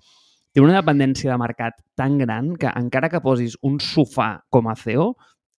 té 0.52 0.60
una 0.60 0.76
dependència 0.76 1.32
de 1.32 1.40
mercat 1.40 1.78
tan 1.96 2.18
gran 2.20 2.54
que 2.60 2.70
encara 2.76 3.08
que 3.12 3.22
posis 3.24 3.56
un 3.64 3.78
sofà 3.80 4.34
com 4.52 4.68
a 4.68 4.76
CEO, 4.76 5.14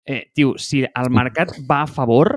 eh, 0.06 0.28
tio, 0.36 0.58
si 0.62 0.84
el 0.86 1.10
mercat 1.10 1.56
va 1.70 1.84
a 1.84 1.90
favor, 1.90 2.36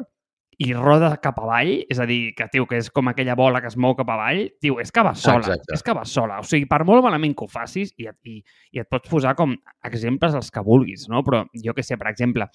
i 0.57 0.71
roda 0.73 1.11
cap 1.21 1.37
avall, 1.43 1.73
és 1.85 1.99
a 2.01 2.07
dir, 2.09 2.31
que, 2.37 2.47
tio, 2.53 2.65
que 2.69 2.79
és 2.81 2.89
com 2.95 3.11
aquella 3.11 3.35
bola 3.37 3.61
que 3.61 3.69
es 3.69 3.77
mou 3.77 3.93
cap 3.99 4.09
avall, 4.15 4.47
tio, 4.63 4.79
és 4.81 4.93
que 4.95 5.05
va 5.05 5.13
sola, 5.13 5.43
Exacte. 5.43 5.75
és 5.77 5.85
que 5.85 5.95
va 5.97 6.05
sola. 6.09 6.39
O 6.41 6.47
sigui, 6.49 6.65
per 6.71 6.81
molt 6.89 7.05
malament 7.05 7.35
que 7.37 7.45
ho 7.45 7.51
facis, 7.53 7.93
i, 8.01 8.09
i, 8.09 8.39
i 8.73 8.81
et 8.81 8.89
pots 8.89 9.11
posar 9.13 9.35
com 9.37 9.53
exemples 9.85 10.37
els 10.39 10.49
que 10.53 10.65
vulguis, 10.65 11.07
no? 11.13 11.21
Però 11.27 11.43
jo 11.61 11.77
que 11.77 11.85
sé, 11.85 11.99
per 12.01 12.09
exemple, 12.09 12.49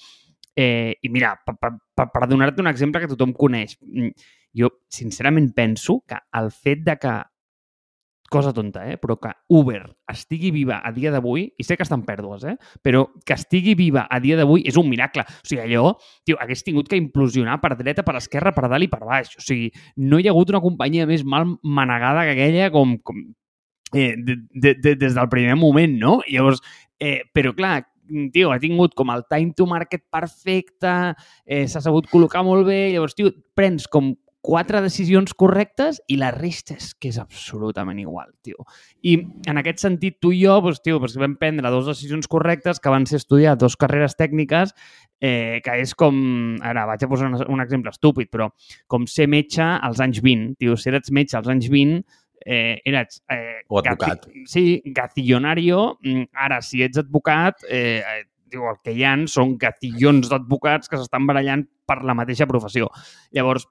eh, 0.57 0.97
i 0.97 1.13
mira, 1.13 1.35
per, 1.45 1.55
per, 1.61 1.75
per, 1.93 2.07
per 2.15 2.27
donar-te 2.27 2.65
un 2.65 2.71
exemple 2.71 3.03
que 3.03 3.11
tothom 3.11 3.35
coneix, 3.37 3.77
mm, 3.85 4.31
jo 4.57 4.71
sincerament 4.91 5.53
penso 5.55 6.01
que 6.07 6.17
el 6.41 6.49
fet 6.51 6.81
de 6.87 6.97
que 6.99 7.13
cosa 8.31 8.53
tonta, 8.55 8.85
eh? 8.87 8.95
però 8.97 9.17
que 9.19 9.33
Uber 9.51 9.81
estigui 10.09 10.53
viva 10.55 10.79
a 10.87 10.93
dia 10.95 11.11
d'avui, 11.11 11.49
i 11.59 11.65
sé 11.67 11.75
que 11.75 11.83
estan 11.83 12.05
pèrdues, 12.07 12.45
eh? 12.47 12.55
però 12.81 13.03
que 13.27 13.35
estigui 13.35 13.75
viva 13.75 14.05
a 14.07 14.21
dia 14.23 14.37
d'avui 14.39 14.63
és 14.71 14.79
un 14.79 14.87
miracle. 14.87 15.25
O 15.27 15.49
sigui, 15.49 15.59
allò, 15.65 15.91
tio, 16.23 16.39
hagués 16.39 16.63
tingut 16.63 16.87
que 16.87 16.95
implosionar 16.95 17.59
per 17.61 17.75
dreta, 17.75 18.05
per 18.07 18.15
esquerra, 18.21 18.55
per 18.55 18.69
dalt 18.71 18.87
i 18.87 18.89
per 18.91 19.01
baix. 19.03 19.35
O 19.35 19.43
sigui, 19.43 19.67
no 19.99 20.21
hi 20.21 20.29
ha 20.29 20.31
hagut 20.31 20.55
una 20.55 20.63
companyia 20.63 21.09
més 21.09 21.27
mal 21.27 21.49
manegada 21.61 22.23
que 22.29 22.37
aquella 22.37 22.71
com, 22.71 22.95
com 23.03 23.19
eh, 23.91 24.15
de, 24.15 24.39
de, 24.55 24.75
de, 24.79 24.95
des 24.95 25.19
del 25.19 25.29
primer 25.29 25.59
moment, 25.59 25.99
no? 25.99 26.21
Llavors, 26.31 26.63
eh, 27.03 27.19
però 27.35 27.51
clar, 27.57 27.81
tio, 28.31 28.55
ha 28.55 28.59
tingut 28.63 28.95
com 28.95 29.11
el 29.11 29.27
time 29.27 29.51
to 29.59 29.67
market 29.67 30.07
perfecte, 30.07 30.95
eh, 31.45 31.65
s'ha 31.67 31.83
sabut 31.83 32.07
col·locar 32.11 32.47
molt 32.47 32.63
bé, 32.71 32.85
llavors, 32.95 33.19
tio, 33.19 33.35
prens 33.59 33.91
com 33.91 34.13
quatre 34.41 34.81
decisions 34.81 35.35
correctes 35.37 35.99
i 36.09 36.17
la 36.17 36.31
resta 36.33 36.73
és 36.73 36.91
que 36.97 37.11
és 37.11 37.19
absolutament 37.21 37.99
igual, 38.01 38.31
tio. 38.41 38.65
I 39.05 39.19
en 39.49 39.61
aquest 39.61 39.83
sentit, 39.83 40.17
tu 40.19 40.31
i 40.33 40.41
jo, 40.41 40.57
doncs, 40.65 40.81
tio, 40.81 40.97
doncs 40.99 41.17
vam 41.21 41.35
prendre 41.39 41.69
dues 41.69 41.91
decisions 41.91 42.29
correctes 42.31 42.81
que 42.81 42.93
van 42.93 43.05
ser 43.09 43.21
estudiar 43.21 43.53
dos 43.61 43.77
carreres 43.77 44.17
tècniques 44.17 44.73
eh, 45.21 45.61
que 45.63 45.77
és 45.83 45.93
com... 45.95 46.17
Ara, 46.65 46.87
vaig 46.89 47.05
a 47.05 47.11
posar 47.11 47.29
un, 47.29 47.37
un 47.53 47.63
exemple 47.63 47.93
estúpid, 47.93 48.31
però 48.33 48.49
com 48.89 49.05
ser 49.07 49.29
metge 49.29 49.63
als 49.63 50.01
anys 50.03 50.23
20. 50.25 50.57
Tio, 50.59 50.75
si 50.75 50.89
eres 50.89 51.13
metge 51.13 51.37
als 51.37 51.51
anys 51.53 51.69
20, 51.69 52.01
eh, 52.45 52.81
eres... 52.89 53.21
Eh, 53.29 53.61
o 53.69 53.79
advocat. 53.79 54.25
Sí, 54.49 54.81
gacillonario. 54.85 55.99
Mm, 56.01 56.31
ara, 56.33 56.61
si 56.65 56.81
ets 56.83 57.03
advocat, 57.03 57.61
eh, 57.69 58.25
diu, 58.51 58.65
el 58.71 58.81
que 58.83 58.95
hi 58.97 59.05
han 59.07 59.27
són 59.31 59.55
gatillons 59.61 60.31
d'advocats 60.31 60.89
que 60.89 60.99
s'estan 60.99 61.29
barallant 61.29 61.63
per 61.87 62.01
la 62.07 62.17
mateixa 62.17 62.49
professió. 62.49 62.89
Llavors, 63.35 63.69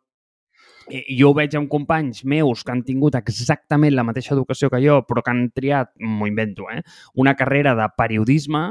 jo 1.17 1.33
veig 1.37 1.55
amb 1.59 1.71
companys 1.73 2.25
meus 2.25 2.65
que 2.65 2.75
han 2.75 2.83
tingut 2.87 3.17
exactament 3.19 3.95
la 3.95 4.05
mateixa 4.07 4.35
educació 4.37 4.71
que 4.73 4.83
jo, 4.85 5.01
però 5.09 5.23
que 5.25 5.33
han 5.33 5.47
triat, 5.55 5.93
m'ho 6.01 6.29
invento, 6.31 6.69
eh, 6.73 6.83
una 7.15 7.37
carrera 7.39 7.75
de 7.79 7.89
periodisme 7.97 8.65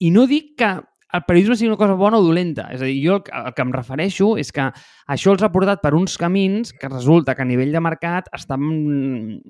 i 0.00 0.10
no 0.14 0.26
dic 0.28 0.54
que 0.60 0.70
el 1.12 1.24
periodisme 1.26 1.56
sigui 1.58 1.72
una 1.72 1.78
cosa 1.80 1.96
bona 1.98 2.20
o 2.20 2.22
dolenta. 2.22 2.68
És 2.70 2.82
a 2.82 2.86
dir, 2.86 3.00
jo 3.02 3.16
el, 3.18 3.24
el 3.40 3.54
que 3.56 3.64
em 3.66 3.72
refereixo 3.74 4.30
és 4.38 4.52
que 4.54 4.68
això 5.10 5.34
els 5.34 5.42
ha 5.42 5.50
portat 5.52 5.82
per 5.82 5.94
uns 5.98 6.14
camins 6.20 6.70
que 6.70 6.90
resulta 6.90 7.34
que 7.34 7.42
a 7.42 7.48
nivell 7.48 7.74
de 7.74 7.82
mercat 7.82 8.30
estan, 8.36 8.62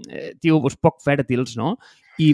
eh, 0.08 0.32
tio, 0.40 0.60
doncs 0.64 0.80
poc 0.80 1.02
fèrtils, 1.04 1.58
no? 1.60 1.76
I 2.20 2.32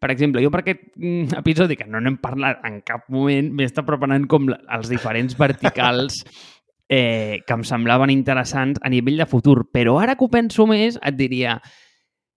per 0.00 0.10
exemple, 0.12 0.42
jo 0.44 0.50
per 0.52 0.60
aquest 0.62 0.82
mm, 0.96 1.38
episodi, 1.40 1.76
que 1.78 1.86
no 1.88 2.00
n'hem 2.02 2.18
parlat 2.22 2.64
en 2.68 2.80
cap 2.86 3.06
moment, 3.12 3.48
m'he 3.56 3.68
estat 3.68 3.86
preparant 3.88 4.26
com 4.28 4.50
els 4.52 4.90
diferents 4.92 5.36
verticals 5.38 6.20
eh, 6.88 7.42
que 7.46 7.56
em 7.56 7.64
semblaven 7.66 8.12
interessants 8.12 8.80
a 8.82 8.90
nivell 8.92 9.18
de 9.22 9.26
futur. 9.26 9.66
Però 9.72 9.98
ara 10.02 10.16
que 10.16 10.26
ho 10.26 10.32
penso 10.32 10.66
més, 10.70 10.98
et 11.02 11.18
diria, 11.18 11.58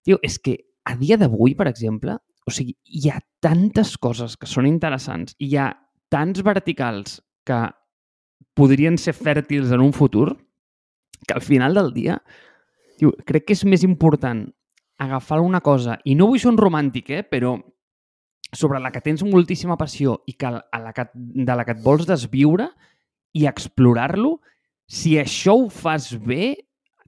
tio, 0.06 0.20
és 0.24 0.40
que 0.40 0.58
a 0.90 0.96
dia 0.98 1.18
d'avui, 1.22 1.56
per 1.56 1.70
exemple, 1.70 2.18
o 2.48 2.54
sigui, 2.54 2.76
hi 2.86 3.10
ha 3.12 3.20
tantes 3.44 3.96
coses 4.02 4.36
que 4.40 4.50
són 4.50 4.68
interessants, 4.70 5.36
hi 5.40 5.56
ha 5.58 5.72
tants 6.10 6.42
verticals 6.46 7.20
que 7.46 7.60
podrien 8.58 8.98
ser 8.98 9.14
fèrtils 9.14 9.74
en 9.76 9.84
un 9.84 9.94
futur, 9.94 10.34
que 11.28 11.36
al 11.36 11.44
final 11.46 11.76
del 11.78 11.94
dia, 11.94 12.18
tio, 12.98 13.14
crec 13.28 13.50
que 13.50 13.58
és 13.58 13.66
més 13.68 13.84
important 13.86 14.48
agafar 15.00 15.40
una 15.40 15.62
cosa, 15.64 16.00
i 16.04 16.16
no 16.18 16.28
vull 16.28 16.42
ser 16.42 16.52
un 16.52 16.60
romàntic, 16.60 17.12
eh, 17.14 17.24
però 17.24 17.56
sobre 18.52 18.80
la 18.82 18.92
que 18.92 19.02
tens 19.06 19.22
moltíssima 19.24 19.78
passió 19.78 20.24
i 20.28 20.34
que, 20.34 20.50
a 20.50 20.80
la 20.82 20.94
que, 20.94 21.06
de 21.14 21.56
la 21.56 21.66
que 21.66 21.76
et 21.78 21.84
vols 21.86 22.08
desviure 22.10 22.72
i 23.34 23.46
explorar-lo, 23.50 24.40
si 24.90 25.18
això 25.22 25.56
ho 25.58 25.70
fas 25.70 26.12
bé, 26.18 26.56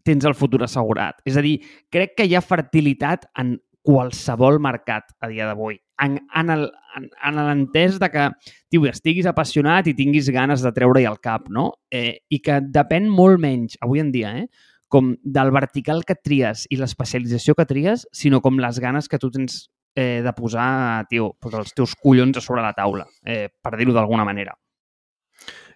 tens 0.06 0.26
el 0.26 0.38
futur 0.38 0.64
assegurat. 0.66 1.22
És 1.26 1.38
a 1.38 1.44
dir, 1.46 1.60
crec 1.94 2.16
que 2.18 2.26
hi 2.26 2.36
ha 2.36 2.46
fertilitat 2.46 3.28
en 3.42 3.56
qualsevol 3.86 4.60
mercat 4.62 5.10
a 5.22 5.30
dia 5.30 5.48
d'avui. 5.50 5.80
En, 6.02 6.18
en 6.38 7.38
l'entès 7.38 7.98
de 8.02 8.10
que 8.14 8.28
tio, 8.70 8.86
estiguis 8.90 9.28
apassionat 9.30 9.90
i 9.90 9.96
tinguis 9.98 10.30
ganes 10.34 10.64
de 10.66 10.72
treure-hi 10.74 11.08
el 11.10 11.20
cap, 11.22 11.50
no? 11.50 11.72
Eh, 11.94 12.22
I 12.30 12.42
que 12.46 12.60
depèn 12.62 13.10
molt 13.10 13.42
menys, 13.42 13.78
avui 13.82 14.02
en 14.02 14.12
dia, 14.14 14.34
eh, 14.42 14.48
com 14.92 15.14
del 15.24 15.54
vertical 15.56 16.04
que 16.06 16.18
tries 16.20 16.66
i 16.70 16.78
l'especialització 16.78 17.56
que 17.56 17.66
tries, 17.70 18.06
sinó 18.12 18.42
com 18.44 18.60
les 18.60 18.82
ganes 18.84 19.08
que 19.08 19.22
tu 19.22 19.30
tens 19.32 19.70
eh, 19.96 20.20
de 20.26 20.34
posar, 20.36 21.06
tio, 21.10 21.32
pues 21.40 21.56
els 21.56 21.72
teus 21.78 21.96
collons 21.96 22.38
a 22.38 22.44
sobre 22.44 22.66
la 22.66 22.74
taula, 22.76 23.08
eh, 23.24 23.48
per 23.62 23.78
dir-ho 23.80 23.96
d'alguna 23.96 24.28
manera. 24.28 24.58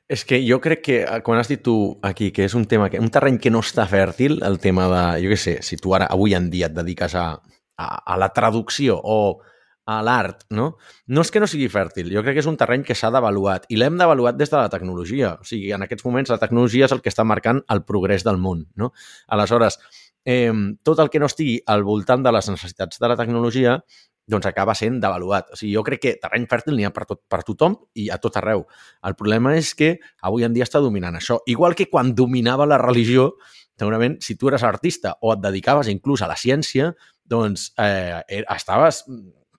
És 0.07 0.21
que 0.21 0.37
jo 0.45 0.59
crec 0.61 0.83
que, 0.85 0.97
eh, 1.01 1.21
quan 1.25 1.39
has 1.39 1.49
dit 1.49 1.63
tu 1.65 1.97
aquí, 2.03 2.31
que 2.31 2.45
és 2.45 2.53
un 2.53 2.65
tema, 2.69 2.89
que 2.89 2.99
un 3.01 3.09
terreny 3.09 3.39
que 3.41 3.49
no 3.49 3.63
està 3.65 3.87
fèrtil, 3.89 4.37
el 4.45 4.59
tema 4.61 4.85
de, 4.91 5.03
jo 5.23 5.33
què 5.33 5.37
sé, 5.37 5.57
si 5.65 5.77
tu 5.81 5.95
ara, 5.97 6.05
avui 6.05 6.35
en 6.37 6.51
dia 6.53 6.67
et 6.69 6.75
dediques 6.75 7.15
a, 7.15 7.41
a, 7.77 7.87
a 8.13 8.17
la 8.17 8.29
traducció 8.29 8.99
o 9.01 9.41
a 9.85 10.01
l'art, 10.01 10.45
no? 10.49 10.77
No 11.07 11.21
és 11.21 11.31
que 11.33 11.41
no 11.41 11.49
sigui 11.49 11.67
fèrtil, 11.69 12.09
jo 12.13 12.21
crec 12.25 12.37
que 12.37 12.43
és 12.43 12.49
un 12.49 12.57
terreny 12.57 12.83
que 12.85 12.97
s'ha 12.97 13.11
d'avaluat 13.13 13.67
i 13.69 13.77
l'hem 13.77 13.97
d'avaluat 13.97 14.37
des 14.37 14.49
de 14.49 14.57
la 14.57 14.69
tecnologia. 14.69 15.35
O 15.41 15.45
sigui, 15.45 15.71
en 15.73 15.85
aquests 15.85 16.05
moments 16.05 16.29
la 16.33 16.41
tecnologia 16.41 16.85
és 16.85 16.93
el 16.93 17.01
que 17.05 17.13
està 17.13 17.25
marcant 17.25 17.61
el 17.69 17.83
progrés 17.85 18.25
del 18.25 18.37
món, 18.41 18.65
no? 18.75 18.91
Aleshores, 19.27 19.79
eh, 20.25 20.53
tot 20.83 21.01
el 21.01 21.09
que 21.13 21.21
no 21.21 21.29
estigui 21.29 21.59
al 21.65 21.85
voltant 21.85 22.25
de 22.25 22.33
les 22.33 22.49
necessitats 22.49 23.01
de 23.01 23.09
la 23.09 23.17
tecnologia 23.17 23.79
doncs 24.27 24.47
acaba 24.49 24.73
sent 24.77 24.99
d'avaluat. 25.01 25.51
O 25.53 25.59
sigui, 25.59 25.73
jo 25.75 25.83
crec 25.85 26.01
que 26.01 26.15
terreny 26.21 26.47
fèrtil 26.49 26.77
n'hi 26.77 26.87
ha 26.87 26.93
per, 26.95 27.05
tot, 27.09 27.21
per 27.29 27.43
tothom 27.45 27.77
i 28.01 28.09
a 28.13 28.17
tot 28.21 28.39
arreu. 28.41 28.65
El 29.05 29.15
problema 29.19 29.55
és 29.57 29.73
que 29.77 29.95
avui 30.25 30.47
en 30.47 30.55
dia 30.55 30.65
està 30.65 30.81
dominant 30.83 31.15
això. 31.17 31.39
Igual 31.51 31.77
que 31.77 31.89
quan 31.91 32.13
dominava 32.17 32.67
la 32.69 32.81
religió, 32.81 33.31
segurament, 33.77 34.19
si 34.25 34.37
tu 34.39 34.49
eres 34.49 34.63
artista 34.63 35.15
o 35.21 35.33
et 35.35 35.41
dedicaves 35.43 35.91
inclús 35.91 36.23
a 36.25 36.31
la 36.31 36.37
ciència, 36.39 36.93
doncs 37.25 37.71
eh, 37.81 38.21
estaves 38.55 39.03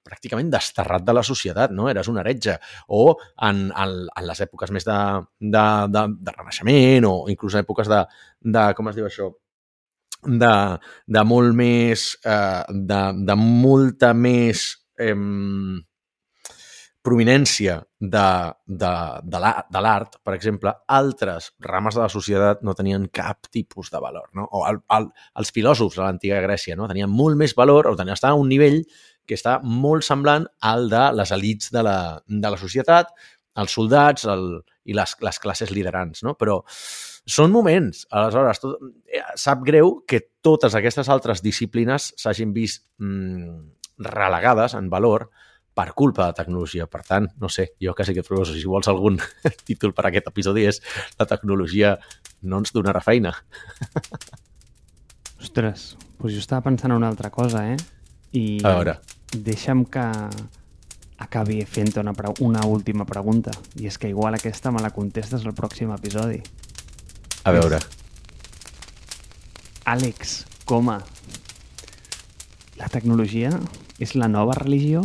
pràcticament 0.07 0.53
desterrat 0.53 1.03
de 1.03 1.15
la 1.17 1.25
societat, 1.27 1.73
no? 1.75 1.89
Eres 1.91 2.07
un 2.11 2.21
heretge. 2.23 2.55
O 2.95 3.17
en, 3.43 3.67
en, 3.71 3.97
en 4.07 4.29
les 4.29 4.43
èpoques 4.45 4.71
més 4.75 4.87
de, 4.87 4.99
de, 5.41 5.65
de, 5.91 6.05
de 6.29 6.37
renaixement 6.37 7.09
o 7.11 7.17
inclús 7.33 7.59
èpoques 7.59 7.91
de, 7.91 8.05
de, 8.47 8.69
com 8.79 8.93
es 8.93 8.99
diu 8.99 9.09
això, 9.09 9.33
de, 10.27 10.55
de 11.07 11.25
molt 11.27 11.57
més, 11.57 12.09
eh, 12.25 12.63
de, 12.71 13.03
de 13.27 13.37
molta 13.41 14.13
més 14.15 14.69
eh, 14.99 15.15
prominència 17.07 17.79
de, 18.01 18.29
de, 18.67 18.93
de 19.23 19.83
l'art, 19.85 20.19
per 20.27 20.35
exemple, 20.35 20.73
altres 20.91 21.53
rames 21.63 21.95
de 21.95 22.03
la 22.03 22.11
societat 22.11 22.65
no 22.67 22.75
tenien 22.75 23.07
cap 23.15 23.47
tipus 23.53 23.93
de 23.95 24.01
valor. 24.03 24.27
No? 24.35 24.49
O 24.51 24.65
el, 24.67 24.81
el, 24.97 25.07
els 25.39 25.55
filòsofs 25.55 26.01
a 26.01 26.09
l'antiga 26.09 26.43
Grècia 26.43 26.75
no? 26.79 26.89
tenien 26.91 27.13
molt 27.13 27.39
més 27.39 27.55
valor 27.59 27.87
o 27.91 27.95
tenien, 27.99 28.19
estaven 28.19 28.41
a 28.41 28.43
un 28.43 28.51
nivell 28.51 28.83
que 29.27 29.39
està 29.39 29.59
molt 29.63 30.07
semblant 30.07 30.47
al 30.67 30.91
de 30.91 31.05
les 31.19 31.33
elites 31.35 31.71
de 31.75 31.83
la, 31.87 31.99
de 32.27 32.53
la 32.53 32.59
societat, 32.59 33.15
els 33.63 33.79
soldats 33.79 34.27
el, 34.31 34.49
i 34.87 34.95
les, 34.97 35.15
les 35.23 35.41
classes 35.43 35.73
liderants, 35.75 36.23
no? 36.27 36.35
Però 36.39 36.61
són 37.27 37.51
moments. 37.51 38.05
Aleshores, 38.15 38.61
tot, 38.63 38.79
eh, 39.11 39.25
sap 39.35 39.65
greu 39.67 40.05
que 40.07 40.21
totes 40.41 40.77
aquestes 40.79 41.11
altres 41.11 41.43
disciplines 41.43 42.13
s'hagin 42.17 42.53
vist 42.55 42.85
mm, 43.03 43.59
relegades 44.07 44.75
en 44.79 44.89
valor 44.91 45.29
per 45.77 45.91
culpa 45.93 46.23
de 46.23 46.33
la 46.33 46.39
tecnologia. 46.39 46.87
Per 46.87 47.03
tant, 47.05 47.27
no 47.43 47.51
sé, 47.53 47.73
jo 47.83 47.93
quasi 47.95 48.15
que 48.15 48.23
proposo, 48.25 48.55
si 48.55 48.65
vols 48.65 48.89
algun 48.89 49.19
títol 49.69 49.93
per 49.93 50.07
a 50.07 50.09
aquest 50.09 50.31
episodi 50.31 50.65
és 50.71 50.81
la 51.19 51.27
tecnologia 51.29 51.99
no 52.43 52.63
ens 52.63 52.73
donarà 52.73 53.03
feina. 53.05 53.35
Ostres, 55.43 55.97
doncs 56.17 56.33
jo 56.33 56.41
estava 56.41 56.65
pensant 56.65 56.95
en 56.95 57.03
una 57.03 57.11
altra 57.13 57.29
cosa, 57.31 57.67
eh? 57.69 57.77
I 58.33 58.63
A 58.65 58.73
veure. 58.79 58.97
deixa'm 59.37 59.85
que 59.93 60.07
acabi 61.19 61.61
fent 61.69 61.93
una, 62.01 62.15
una 62.41 62.65
última 62.67 63.05
pregunta. 63.05 63.53
I 63.77 63.91
és 63.91 63.99
que 63.99 64.09
igual 64.09 64.37
aquesta 64.37 64.73
me 64.73 64.83
la 64.85 64.93
contestes 64.95 65.45
al 65.45 65.57
pròxim 65.57 65.93
episodi. 65.95 66.41
A 67.47 67.53
veure. 67.55 67.79
Àlex, 69.87 70.33
coma, 70.67 70.97
la 72.75 72.89
tecnologia 72.91 73.53
és 74.03 74.17
la 74.19 74.27
nova 74.27 74.57
religió 74.59 75.05